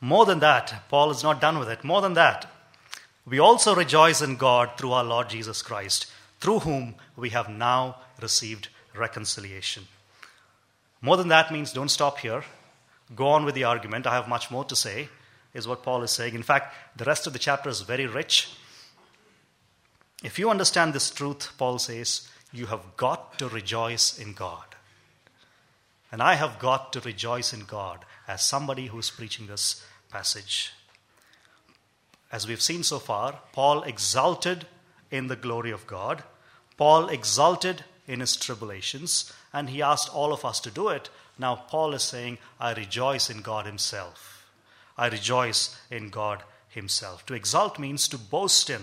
More 0.00 0.24
than 0.24 0.38
that, 0.38 0.84
Paul 0.88 1.10
is 1.10 1.22
not 1.22 1.38
done 1.38 1.58
with 1.58 1.68
it. 1.68 1.84
More 1.84 2.00
than 2.00 2.14
that, 2.14 2.50
we 3.26 3.38
also 3.38 3.74
rejoice 3.74 4.22
in 4.22 4.36
God 4.36 4.70
through 4.78 4.92
our 4.92 5.04
Lord 5.04 5.28
Jesus 5.28 5.60
Christ, 5.60 6.06
through 6.40 6.60
whom 6.60 6.94
we 7.14 7.28
have 7.28 7.50
now 7.50 7.96
received 8.22 8.68
reconciliation. 8.96 9.86
More 11.02 11.18
than 11.18 11.28
that 11.28 11.52
means 11.52 11.74
don't 11.74 11.90
stop 11.90 12.16
here. 12.20 12.42
Go 13.14 13.26
on 13.26 13.44
with 13.44 13.54
the 13.54 13.64
argument. 13.64 14.06
I 14.06 14.14
have 14.14 14.28
much 14.28 14.50
more 14.50 14.64
to 14.64 14.74
say, 14.74 15.10
is 15.52 15.68
what 15.68 15.82
Paul 15.82 16.02
is 16.04 16.10
saying. 16.10 16.34
In 16.34 16.42
fact, 16.42 16.74
the 16.96 17.04
rest 17.04 17.26
of 17.26 17.34
the 17.34 17.38
chapter 17.38 17.68
is 17.68 17.82
very 17.82 18.06
rich. 18.06 18.48
If 20.24 20.38
you 20.38 20.48
understand 20.48 20.94
this 20.94 21.10
truth, 21.10 21.52
Paul 21.58 21.78
says, 21.78 22.26
you 22.52 22.66
have 22.66 22.96
got 22.96 23.38
to 23.38 23.48
rejoice 23.48 24.18
in 24.18 24.32
God. 24.32 24.69
And 26.12 26.22
I 26.22 26.34
have 26.34 26.58
got 26.58 26.92
to 26.92 27.00
rejoice 27.00 27.52
in 27.52 27.64
God 27.64 28.04
as 28.26 28.42
somebody 28.42 28.86
who's 28.86 29.10
preaching 29.10 29.46
this 29.46 29.84
passage. 30.10 30.72
As 32.32 32.46
we've 32.46 32.62
seen 32.62 32.82
so 32.82 32.98
far, 32.98 33.40
Paul 33.52 33.82
exulted 33.82 34.66
in 35.10 35.28
the 35.28 35.36
glory 35.36 35.70
of 35.70 35.86
God. 35.86 36.22
Paul 36.76 37.08
exulted 37.08 37.84
in 38.06 38.20
his 38.20 38.36
tribulations, 38.36 39.32
and 39.52 39.70
he 39.70 39.82
asked 39.82 40.12
all 40.12 40.32
of 40.32 40.44
us 40.44 40.60
to 40.60 40.70
do 40.70 40.88
it. 40.88 41.10
Now, 41.38 41.56
Paul 41.56 41.94
is 41.94 42.02
saying, 42.02 42.38
I 42.58 42.74
rejoice 42.74 43.30
in 43.30 43.40
God 43.40 43.66
Himself. 43.66 44.46
I 44.98 45.08
rejoice 45.08 45.80
in 45.90 46.10
God 46.10 46.42
Himself. 46.68 47.24
To 47.26 47.34
exult 47.34 47.78
means 47.78 48.08
to 48.08 48.18
boast 48.18 48.68
in. 48.68 48.82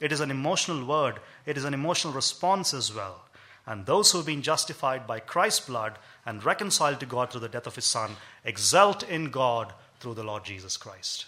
It 0.00 0.10
is 0.10 0.20
an 0.20 0.30
emotional 0.30 0.84
word, 0.84 1.20
it 1.46 1.56
is 1.56 1.64
an 1.64 1.74
emotional 1.74 2.12
response 2.12 2.74
as 2.74 2.92
well. 2.92 3.24
And 3.66 3.86
those 3.86 4.10
who 4.10 4.18
have 4.18 4.26
been 4.26 4.42
justified 4.42 5.06
by 5.06 5.20
Christ's 5.20 5.66
blood 5.66 5.98
and 6.26 6.44
reconciled 6.44 7.00
to 7.00 7.06
God 7.06 7.30
through 7.30 7.42
the 7.42 7.48
death 7.48 7.66
of 7.66 7.76
His 7.76 7.84
Son 7.84 8.16
exult 8.44 9.02
in 9.08 9.30
God 9.30 9.72
through 10.00 10.14
the 10.14 10.24
Lord 10.24 10.44
Jesus 10.44 10.76
Christ. 10.76 11.26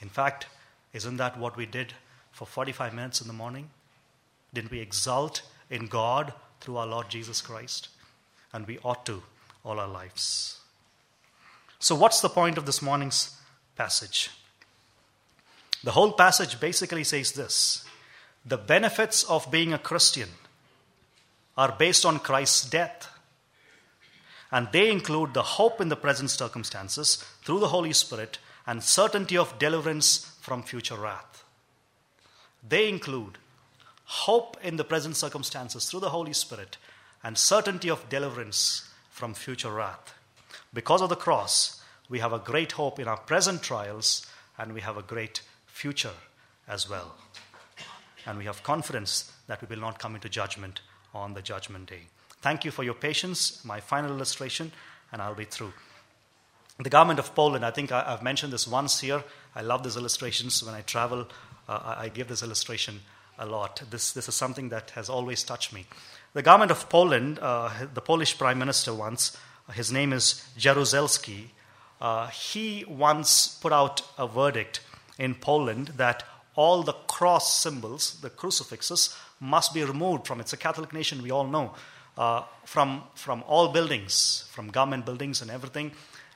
In 0.00 0.08
fact, 0.08 0.46
isn't 0.92 1.16
that 1.16 1.38
what 1.38 1.56
we 1.56 1.64
did 1.64 1.94
for 2.32 2.46
45 2.46 2.92
minutes 2.92 3.20
in 3.20 3.28
the 3.28 3.32
morning? 3.32 3.70
Didn't 4.52 4.70
we 4.70 4.80
exult 4.80 5.42
in 5.70 5.86
God 5.86 6.34
through 6.60 6.76
our 6.76 6.86
Lord 6.86 7.08
Jesus 7.08 7.40
Christ? 7.40 7.88
And 8.52 8.66
we 8.66 8.78
ought 8.80 9.06
to 9.06 9.22
all 9.64 9.80
our 9.80 9.88
lives. 9.88 10.58
So, 11.78 11.94
what's 11.94 12.20
the 12.20 12.28
point 12.28 12.58
of 12.58 12.66
this 12.66 12.82
morning's 12.82 13.34
passage? 13.76 14.30
The 15.82 15.92
whole 15.92 16.12
passage 16.12 16.60
basically 16.60 17.04
says 17.04 17.32
this 17.32 17.84
the 18.44 18.58
benefits 18.58 19.24
of 19.24 19.50
being 19.50 19.72
a 19.72 19.78
Christian 19.78 20.28
are 21.56 21.74
based 21.78 22.04
on 22.04 22.18
Christ's 22.18 22.68
death. 22.68 23.08
And 24.50 24.68
they 24.72 24.90
include 24.90 25.34
the 25.34 25.42
hope 25.42 25.80
in 25.80 25.88
the 25.88 25.96
present 25.96 26.30
circumstances 26.30 27.24
through 27.42 27.60
the 27.60 27.68
Holy 27.68 27.92
Spirit 27.92 28.38
and 28.66 28.82
certainty 28.82 29.36
of 29.36 29.58
deliverance 29.58 30.36
from 30.40 30.62
future 30.62 30.96
wrath. 30.96 31.44
They 32.66 32.88
include 32.88 33.38
hope 34.04 34.56
in 34.62 34.76
the 34.76 34.84
present 34.84 35.16
circumstances 35.16 35.88
through 35.88 36.00
the 36.00 36.10
Holy 36.10 36.32
Spirit 36.32 36.76
and 37.24 37.38
certainty 37.38 37.88
of 37.88 38.08
deliverance 38.08 38.88
from 39.10 39.34
future 39.34 39.70
wrath. 39.70 40.14
Because 40.74 41.00
of 41.00 41.08
the 41.08 41.16
cross, 41.16 41.82
we 42.08 42.18
have 42.18 42.32
a 42.32 42.38
great 42.38 42.72
hope 42.72 42.98
in 42.98 43.08
our 43.08 43.16
present 43.16 43.62
trials, 43.62 44.26
and 44.58 44.74
we 44.74 44.80
have 44.80 44.96
a 44.96 45.02
great 45.02 45.40
future 45.66 46.14
as 46.68 46.88
well. 46.88 47.14
And 48.26 48.38
we 48.38 48.44
have 48.44 48.62
confidence 48.62 49.32
that 49.46 49.60
we 49.60 49.74
will 49.74 49.80
not 49.80 49.98
come 49.98 50.14
into 50.14 50.28
judgment 50.28 50.80
on 51.14 51.34
the 51.34 51.42
judgment 51.42 51.88
day. 51.88 52.02
Thank 52.40 52.64
you 52.64 52.70
for 52.70 52.82
your 52.82 52.94
patience. 52.94 53.64
My 53.64 53.80
final 53.80 54.10
illustration, 54.10 54.72
and 55.12 55.22
I'll 55.22 55.34
be 55.34 55.44
through. 55.44 55.72
The 56.78 56.90
garment 56.90 57.18
of 57.18 57.34
Poland, 57.34 57.64
I 57.64 57.70
think 57.70 57.92
I, 57.92 58.02
have 58.02 58.22
mentioned 58.22 58.52
this 58.52 58.66
once 58.66 59.00
here. 59.00 59.22
I 59.54 59.62
love 59.62 59.84
these 59.84 59.96
illustrations. 59.96 60.64
When 60.64 60.74
I 60.74 60.80
travel, 60.80 61.28
uh, 61.68 61.94
I 61.98 62.08
give 62.08 62.28
this 62.28 62.42
illustration 62.42 63.00
a 63.38 63.46
lot. 63.46 63.82
This, 63.90 64.12
this 64.12 64.28
is 64.28 64.34
something 64.34 64.70
that 64.70 64.90
has 64.90 65.08
always 65.08 65.44
touched 65.44 65.72
me. 65.72 65.86
The 66.34 66.42
garment 66.42 66.70
of 66.70 66.88
Poland, 66.88 67.38
uh, 67.40 67.70
the 67.92 68.00
Polish 68.00 68.38
prime 68.38 68.58
minister 68.58 68.94
once, 68.94 69.36
his 69.74 69.92
name 69.92 70.12
is 70.12 70.44
Jaruzelski, 70.58 71.48
uh, 72.00 72.28
he 72.28 72.84
once 72.88 73.58
put 73.60 73.72
out 73.72 74.02
a 74.18 74.26
verdict 74.26 74.80
in 75.18 75.34
Poland 75.34 75.88
that 75.98 76.24
all 76.56 76.82
the 76.82 76.92
cross 76.92 77.60
symbols, 77.60 78.18
the 78.22 78.30
crucifixes, 78.30 79.16
must 79.42 79.74
be 79.74 79.82
removed 79.82 80.26
from 80.26 80.40
it's 80.40 80.52
a 80.52 80.56
Catholic 80.56 80.92
nation, 80.92 81.20
we 81.20 81.32
all 81.32 81.46
know, 81.46 81.74
uh, 82.16 82.42
from, 82.64 83.02
from 83.14 83.42
all 83.46 83.68
buildings, 83.68 84.48
from 84.52 84.68
government 84.68 85.04
buildings 85.04 85.42
and 85.42 85.50
everything. 85.50 85.90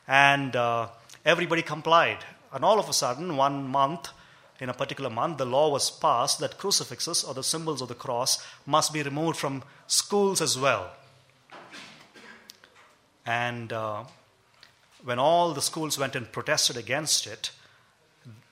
And 0.08 0.54
uh, 0.56 0.88
everybody 1.24 1.62
complied. 1.62 2.18
And 2.52 2.64
all 2.64 2.80
of 2.80 2.88
a 2.88 2.92
sudden, 2.92 3.36
one 3.36 3.68
month, 3.68 4.08
in 4.58 4.68
a 4.68 4.74
particular 4.74 5.08
month, 5.08 5.38
the 5.38 5.46
law 5.46 5.70
was 5.70 5.90
passed 5.90 6.40
that 6.40 6.58
crucifixes 6.58 7.22
or 7.22 7.32
the 7.32 7.44
symbols 7.44 7.80
of 7.80 7.88
the 7.88 7.94
cross 7.94 8.44
must 8.66 8.92
be 8.92 9.02
removed 9.02 9.36
from 9.36 9.62
schools 9.86 10.40
as 10.40 10.58
well. 10.58 10.90
And 13.24 13.72
uh, 13.72 14.04
when 15.04 15.18
all 15.18 15.52
the 15.52 15.62
schools 15.62 15.98
went 15.98 16.16
and 16.16 16.30
protested 16.32 16.76
against 16.76 17.26
it, 17.26 17.52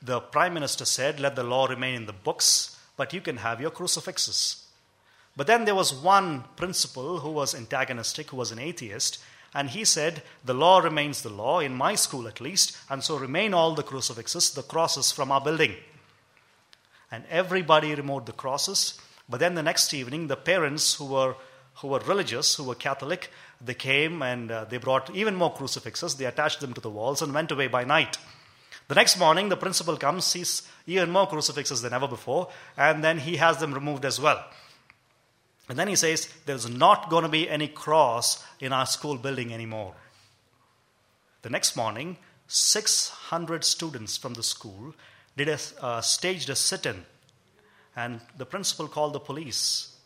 the 0.00 0.20
prime 0.20 0.54
minister 0.54 0.84
said, 0.84 1.18
Let 1.18 1.34
the 1.34 1.42
law 1.42 1.66
remain 1.66 1.94
in 1.94 2.06
the 2.06 2.12
books, 2.12 2.73
but 2.96 3.12
you 3.12 3.20
can 3.20 3.38
have 3.38 3.60
your 3.60 3.70
crucifixes. 3.70 4.64
But 5.36 5.46
then 5.46 5.64
there 5.64 5.74
was 5.74 5.92
one 5.92 6.44
principal 6.56 7.20
who 7.20 7.30
was 7.30 7.54
antagonistic, 7.54 8.30
who 8.30 8.36
was 8.36 8.52
an 8.52 8.58
atheist, 8.58 9.22
and 9.54 9.70
he 9.70 9.84
said, 9.84 10.22
The 10.44 10.54
law 10.54 10.78
remains 10.78 11.22
the 11.22 11.30
law, 11.30 11.60
in 11.60 11.74
my 11.74 11.94
school 11.94 12.26
at 12.26 12.40
least, 12.40 12.76
and 12.90 13.02
so 13.02 13.16
remain 13.16 13.54
all 13.54 13.74
the 13.74 13.82
crucifixes, 13.82 14.52
the 14.52 14.62
crosses 14.62 15.12
from 15.12 15.30
our 15.30 15.40
building. 15.40 15.74
And 17.10 17.24
everybody 17.30 17.94
removed 17.94 18.26
the 18.26 18.32
crosses. 18.32 18.98
But 19.28 19.38
then 19.40 19.54
the 19.54 19.62
next 19.62 19.94
evening, 19.94 20.26
the 20.26 20.36
parents 20.36 20.94
who 20.94 21.06
were, 21.06 21.36
who 21.76 21.88
were 21.88 22.00
religious, 22.00 22.56
who 22.56 22.64
were 22.64 22.74
Catholic, 22.74 23.30
they 23.60 23.74
came 23.74 24.22
and 24.22 24.50
uh, 24.50 24.64
they 24.64 24.78
brought 24.78 25.14
even 25.14 25.36
more 25.36 25.52
crucifixes. 25.52 26.16
They 26.16 26.26
attached 26.26 26.60
them 26.60 26.74
to 26.74 26.80
the 26.80 26.90
walls 26.90 27.22
and 27.22 27.32
went 27.32 27.52
away 27.52 27.68
by 27.68 27.84
night. 27.84 28.18
The 28.88 28.94
next 28.94 29.18
morning, 29.18 29.48
the 29.48 29.56
principal 29.56 29.96
comes, 29.96 30.24
sees 30.24 30.62
even 30.86 31.10
more 31.10 31.26
crucifixes 31.26 31.80
than 31.80 31.94
ever 31.94 32.06
before, 32.06 32.48
and 32.76 33.02
then 33.02 33.18
he 33.18 33.36
has 33.36 33.58
them 33.58 33.72
removed 33.72 34.04
as 34.04 34.20
well. 34.20 34.44
And 35.68 35.78
then 35.78 35.88
he 35.88 35.96
says, 35.96 36.28
There's 36.44 36.68
not 36.68 37.08
going 37.08 37.22
to 37.22 37.30
be 37.30 37.48
any 37.48 37.68
cross 37.68 38.44
in 38.60 38.72
our 38.72 38.84
school 38.84 39.16
building 39.16 39.54
anymore. 39.54 39.94
The 41.42 41.50
next 41.50 41.76
morning, 41.76 42.18
600 42.48 43.64
students 43.64 44.16
from 44.18 44.34
the 44.34 44.42
school 44.42 44.94
did 45.36 45.48
a, 45.48 45.58
uh, 45.80 46.00
staged 46.02 46.50
a 46.50 46.56
sit 46.56 46.84
in, 46.84 47.04
and 47.96 48.20
the 48.36 48.46
principal 48.46 48.86
called 48.86 49.14
the 49.14 49.20
police. 49.20 49.96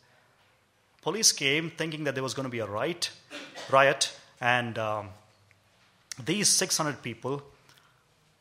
Police 1.03 1.33
came 1.33 1.71
thinking 1.71 2.05
that 2.05 2.15
there 2.15 2.23
was 2.23 2.35
going 2.35 2.45
to 2.45 2.51
be 2.51 2.59
a 2.61 2.67
riot, 2.67 3.11
riot 3.71 4.17
and 4.41 4.79
um, 4.79 5.09
these 6.25 6.49
600 6.49 7.03
people 7.03 7.43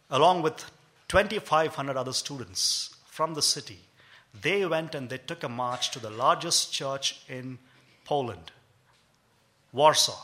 along 0.10 0.42
with 0.42 0.66
2,500 1.08 1.98
other 1.98 2.14
students 2.14 2.96
from 3.06 3.34
the 3.34 3.42
city, 3.42 3.80
they 4.42 4.66
went 4.66 4.94
and 4.96 5.10
they 5.10 5.18
took 5.18 5.44
a 5.44 5.50
march 5.50 5.92
to 5.92 6.00
the 6.00 6.10
largest 6.10 6.72
church 6.72 7.22
in 7.28 7.58
Poland, 8.06 8.52
Warsaw. 9.72 10.24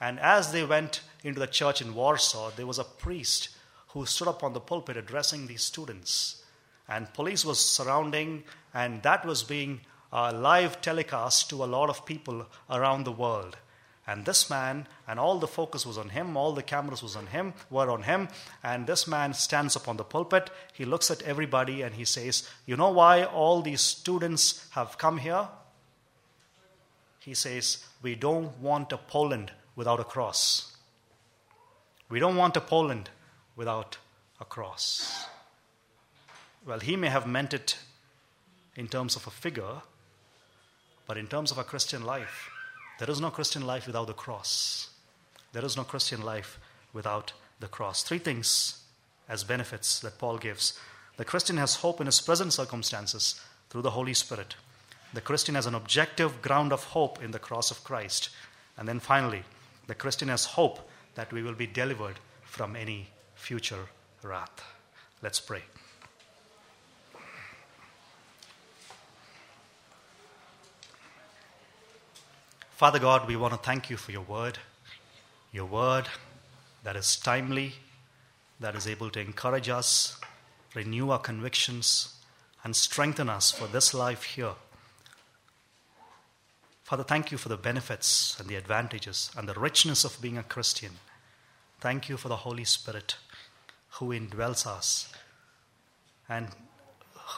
And 0.00 0.20
as 0.20 0.52
they 0.52 0.64
went 0.64 1.00
into 1.24 1.40
the 1.40 1.46
church 1.46 1.80
in 1.80 1.94
Warsaw, 1.94 2.50
there 2.50 2.66
was 2.66 2.78
a 2.78 2.84
priest 2.84 3.50
who 3.88 4.06
stood 4.06 4.28
up 4.28 4.44
on 4.44 4.52
the 4.52 4.60
pulpit 4.60 4.96
addressing 4.96 5.46
these 5.46 5.62
students. 5.62 6.42
And 6.88 7.12
police 7.14 7.44
was 7.44 7.58
surrounding, 7.58 8.44
and 8.74 9.02
that 9.02 9.24
was 9.24 9.42
being 9.42 9.80
uh, 10.12 10.32
live 10.34 10.80
telecast 10.80 11.50
to 11.50 11.64
a 11.64 11.66
lot 11.66 11.88
of 11.88 12.06
people 12.06 12.46
around 12.70 13.04
the 13.04 13.12
world. 13.12 13.56
And 14.06 14.24
this 14.24 14.48
man, 14.48 14.86
and 15.08 15.18
all 15.18 15.38
the 15.38 15.48
focus 15.48 15.84
was 15.84 15.98
on 15.98 16.10
him, 16.10 16.36
all 16.36 16.52
the 16.52 16.62
cameras 16.62 17.02
was 17.02 17.16
on 17.16 17.26
him, 17.26 17.54
were 17.70 17.90
on 17.90 18.04
him. 18.04 18.28
And 18.62 18.86
this 18.86 19.08
man 19.08 19.34
stands 19.34 19.76
up 19.76 19.88
on 19.88 19.96
the 19.96 20.04
pulpit. 20.04 20.48
He 20.72 20.84
looks 20.84 21.10
at 21.10 21.22
everybody 21.22 21.82
and 21.82 21.94
he 21.94 22.04
says, 22.04 22.48
You 22.66 22.76
know 22.76 22.90
why 22.90 23.24
all 23.24 23.62
these 23.62 23.80
students 23.80 24.68
have 24.70 24.96
come 24.96 25.18
here? 25.18 25.48
He 27.18 27.34
says, 27.34 27.84
We 28.00 28.14
don't 28.14 28.56
want 28.60 28.92
a 28.92 28.96
Poland 28.96 29.50
without 29.74 29.98
a 29.98 30.04
cross. 30.04 30.76
We 32.08 32.20
don't 32.20 32.36
want 32.36 32.56
a 32.56 32.60
Poland 32.60 33.10
without 33.56 33.98
a 34.40 34.44
cross. 34.44 35.26
Well, 36.64 36.78
he 36.78 36.94
may 36.94 37.08
have 37.08 37.26
meant 37.26 37.52
it 37.52 37.76
in 38.76 38.86
terms 38.86 39.16
of 39.16 39.26
a 39.26 39.30
figure, 39.30 39.82
but 41.08 41.16
in 41.16 41.26
terms 41.26 41.50
of 41.50 41.58
a 41.58 41.64
Christian 41.64 42.04
life, 42.04 42.50
there 42.98 43.10
is 43.10 43.20
no 43.20 43.30
Christian 43.30 43.66
life 43.66 43.86
without 43.86 44.06
the 44.06 44.14
cross. 44.14 44.90
There 45.52 45.64
is 45.64 45.76
no 45.76 45.84
Christian 45.84 46.22
life 46.22 46.58
without 46.92 47.32
the 47.60 47.68
cross. 47.68 48.02
Three 48.02 48.18
things 48.18 48.82
as 49.28 49.44
benefits 49.44 50.00
that 50.00 50.18
Paul 50.18 50.38
gives. 50.38 50.78
The 51.16 51.24
Christian 51.24 51.56
has 51.56 51.76
hope 51.76 52.00
in 52.00 52.06
his 52.06 52.20
present 52.20 52.52
circumstances 52.52 53.40
through 53.70 53.82
the 53.82 53.90
Holy 53.90 54.14
Spirit. 54.14 54.56
The 55.12 55.20
Christian 55.20 55.54
has 55.54 55.66
an 55.66 55.74
objective 55.74 56.42
ground 56.42 56.72
of 56.72 56.84
hope 56.84 57.22
in 57.22 57.30
the 57.30 57.38
cross 57.38 57.70
of 57.70 57.84
Christ. 57.84 58.30
And 58.76 58.86
then 58.86 59.00
finally, 59.00 59.42
the 59.86 59.94
Christian 59.94 60.28
has 60.28 60.44
hope 60.44 60.88
that 61.14 61.32
we 61.32 61.42
will 61.42 61.54
be 61.54 61.66
delivered 61.66 62.18
from 62.44 62.76
any 62.76 63.08
future 63.34 63.88
wrath. 64.22 64.62
Let's 65.22 65.40
pray. 65.40 65.62
Father 72.76 72.98
God, 72.98 73.26
we 73.26 73.36
want 73.36 73.54
to 73.54 73.58
thank 73.58 73.88
you 73.88 73.96
for 73.96 74.12
your 74.12 74.20
word, 74.20 74.58
your 75.50 75.64
word 75.64 76.08
that 76.84 76.94
is 76.94 77.16
timely, 77.16 77.72
that 78.60 78.74
is 78.74 78.86
able 78.86 79.08
to 79.08 79.18
encourage 79.18 79.70
us, 79.70 80.20
renew 80.74 81.08
our 81.08 81.18
convictions, 81.18 82.12
and 82.62 82.76
strengthen 82.76 83.30
us 83.30 83.50
for 83.50 83.66
this 83.66 83.94
life 83.94 84.24
here. 84.24 84.52
Father, 86.84 87.02
thank 87.02 87.32
you 87.32 87.38
for 87.38 87.48
the 87.48 87.56
benefits 87.56 88.38
and 88.38 88.46
the 88.46 88.56
advantages 88.56 89.30
and 89.34 89.48
the 89.48 89.58
richness 89.58 90.04
of 90.04 90.20
being 90.20 90.36
a 90.36 90.42
Christian. 90.42 90.92
Thank 91.80 92.10
you 92.10 92.18
for 92.18 92.28
the 92.28 92.36
Holy 92.36 92.64
Spirit 92.64 93.16
who 93.92 94.10
indwells 94.10 94.66
us 94.66 95.10
and 96.28 96.48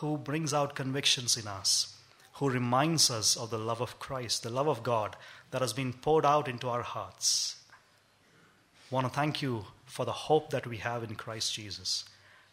who 0.01 0.17
brings 0.17 0.53
out 0.53 0.75
convictions 0.75 1.37
in 1.37 1.47
us 1.47 1.98
who 2.39 2.49
reminds 2.49 3.11
us 3.11 3.37
of 3.37 3.51
the 3.51 3.59
love 3.59 3.81
of 3.81 3.99
Christ, 3.99 4.45
the 4.45 4.51
love 4.51 4.69
of 4.69 4.85
God 4.85 5.17
that 5.51 5.61
has 5.61 5.73
been 5.73 5.93
poured 5.93 6.25
out 6.25 6.47
into 6.47 6.69
our 6.69 6.83
hearts. 6.83 7.57
I 8.91 8.95
want 8.95 9.07
to 9.07 9.13
thank 9.13 9.43
you 9.43 9.67
for 9.87 10.05
the 10.05 10.13
hope 10.13 10.51
that 10.51 10.67
we 10.67 10.77
have 10.79 11.03
in 11.03 11.17
Christ 11.17 11.53
Jesus. 11.53 12.05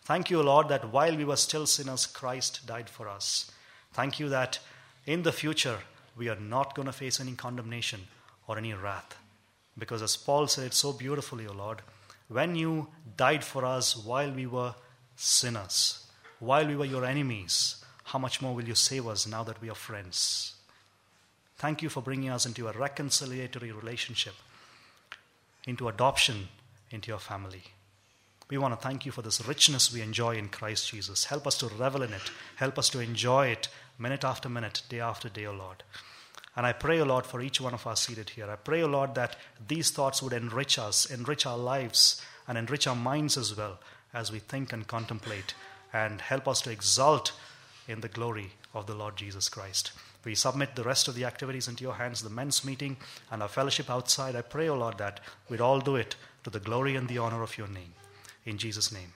Thank 0.04 0.32
you, 0.32 0.42
Lord, 0.42 0.70
that 0.70 0.92
while 0.92 1.16
we 1.16 1.24
were 1.24 1.36
still 1.36 1.68
sinners, 1.68 2.08
Christ 2.08 2.66
died 2.66 2.90
for 2.90 3.08
us. 3.08 3.52
Thank 3.94 4.20
you 4.20 4.28
that 4.30 4.60
in 5.06 5.22
the 5.22 5.32
future 5.32 5.78
we 6.18 6.30
are 6.30 6.40
not 6.40 6.74
going 6.74 6.88
to 6.88 6.92
face 6.92 7.20
any 7.20 7.34
condemnation 7.34 8.02
or 8.48 8.58
any 8.58 8.74
wrath. 8.74 9.18
Because 9.78 10.02
as 10.02 10.18
Paul 10.18 10.48
said 10.48 10.74
so 10.74 10.94
beautifully, 10.94 11.46
O 11.48 11.54
Lord, 11.54 11.82
when 12.28 12.56
you 12.56 12.88
died 13.18 13.44
for 13.44 13.64
us 13.64 13.96
while 13.96 14.32
we 14.32 14.48
were 14.48 14.74
sinners, 15.16 16.08
while 16.40 16.68
we 16.68 16.76
were 16.76 16.86
your 16.86 17.06
enemies, 17.06 17.85
how 18.06 18.20
much 18.20 18.42
more 18.42 18.56
will 18.56 18.68
you 18.68 18.76
save 18.76 19.08
us 19.08 19.28
now 19.28 19.44
that 19.44 19.62
we 19.62 19.70
are 19.70 19.76
friends? 19.76 20.56
Thank 21.58 21.82
you 21.82 21.90
for 21.90 22.02
bringing 22.02 22.30
us 22.30 22.46
into 22.46 22.68
a 22.68 22.74
reconciliatory 22.74 23.76
relationship, 23.76 24.36
into 25.66 25.88
adoption 25.88 26.50
into 26.92 27.10
your 27.10 27.20
family. 27.20 27.64
We 28.50 28.58
want 28.58 28.80
to 28.80 28.88
thank 28.88 29.06
you 29.06 29.12
for 29.12 29.22
this 29.22 29.46
richness 29.48 29.94
we 29.94 30.02
enjoy 30.02 30.36
in 30.36 30.50
Christ 30.50 30.90
Jesus. 30.90 31.26
Help 31.26 31.48
us 31.48 31.58
to 31.60 31.68
revel 31.68 32.04
in 32.04 32.14
it. 32.14 32.32
Help 32.56 32.78
us 32.78 32.90
to 32.90 33.00
enjoy 33.00 33.48
it 33.48 33.68
minute 33.98 34.24
after 34.24 34.50
minute, 34.50 34.84
day 34.88 35.00
after 35.00 35.30
day, 35.30 35.46
O 35.46 35.52
Lord. 35.52 35.84
And 36.56 36.66
I 36.66 36.74
pray, 36.74 37.02
O 37.02 37.06
Lord, 37.06 37.26
for 37.26 37.42
each 37.42 37.60
one 37.60 37.74
of 37.74 37.88
us 37.88 38.02
seated 38.02 38.30
here. 38.30 38.50
I 38.50 38.56
pray, 38.56 38.84
O 38.84 38.88
Lord, 38.88 39.16
that 39.16 39.36
these 39.68 39.92
thoughts 39.92 40.22
would 40.22 40.32
enrich 40.32 40.78
us, 40.78 41.10
enrich 41.10 41.46
our 41.46 41.58
lives, 41.58 42.22
and 42.48 42.58
enrich 42.58 42.88
our 42.88 42.96
minds 42.96 43.36
as 43.36 43.56
well 43.58 43.80
as 44.14 44.32
we 44.32 44.40
think 44.40 44.72
and 44.72 44.88
contemplate, 44.88 45.56
and 45.92 46.22
help 46.22 46.48
us 46.48 46.62
to 46.62 46.72
exalt 46.72 47.34
in 47.88 48.02
the 48.02 48.08
glory 48.08 48.52
of 48.74 48.88
the 48.88 48.96
Lord 48.96 49.16
Jesus 49.16 49.50
Christ. 49.50 49.92
We 50.24 50.36
submit 50.36 50.76
the 50.76 50.84
rest 50.84 51.08
of 51.08 51.16
the 51.16 51.26
activities 51.26 51.68
into 51.68 51.84
your 51.84 51.96
hands, 51.96 52.22
the 52.22 52.30
men's 52.30 52.66
meeting 52.66 52.98
and 53.32 53.42
our 53.42 53.48
fellowship 53.48 53.90
outside. 53.90 54.36
I 54.36 54.42
pray, 54.42 54.70
O 54.70 54.74
oh 54.74 54.78
Lord, 54.78 54.98
that 54.98 55.20
we'd 55.50 55.62
all 55.62 55.80
do 55.80 55.96
it 55.96 56.16
to 56.44 56.50
the 56.50 56.60
glory 56.60 56.96
and 56.96 57.08
the 57.08 57.20
honor 57.20 57.44
of 57.44 57.58
your 57.58 57.68
name. 57.68 57.94
In 58.46 58.58
Jesus' 58.58 58.92
name. 58.92 59.14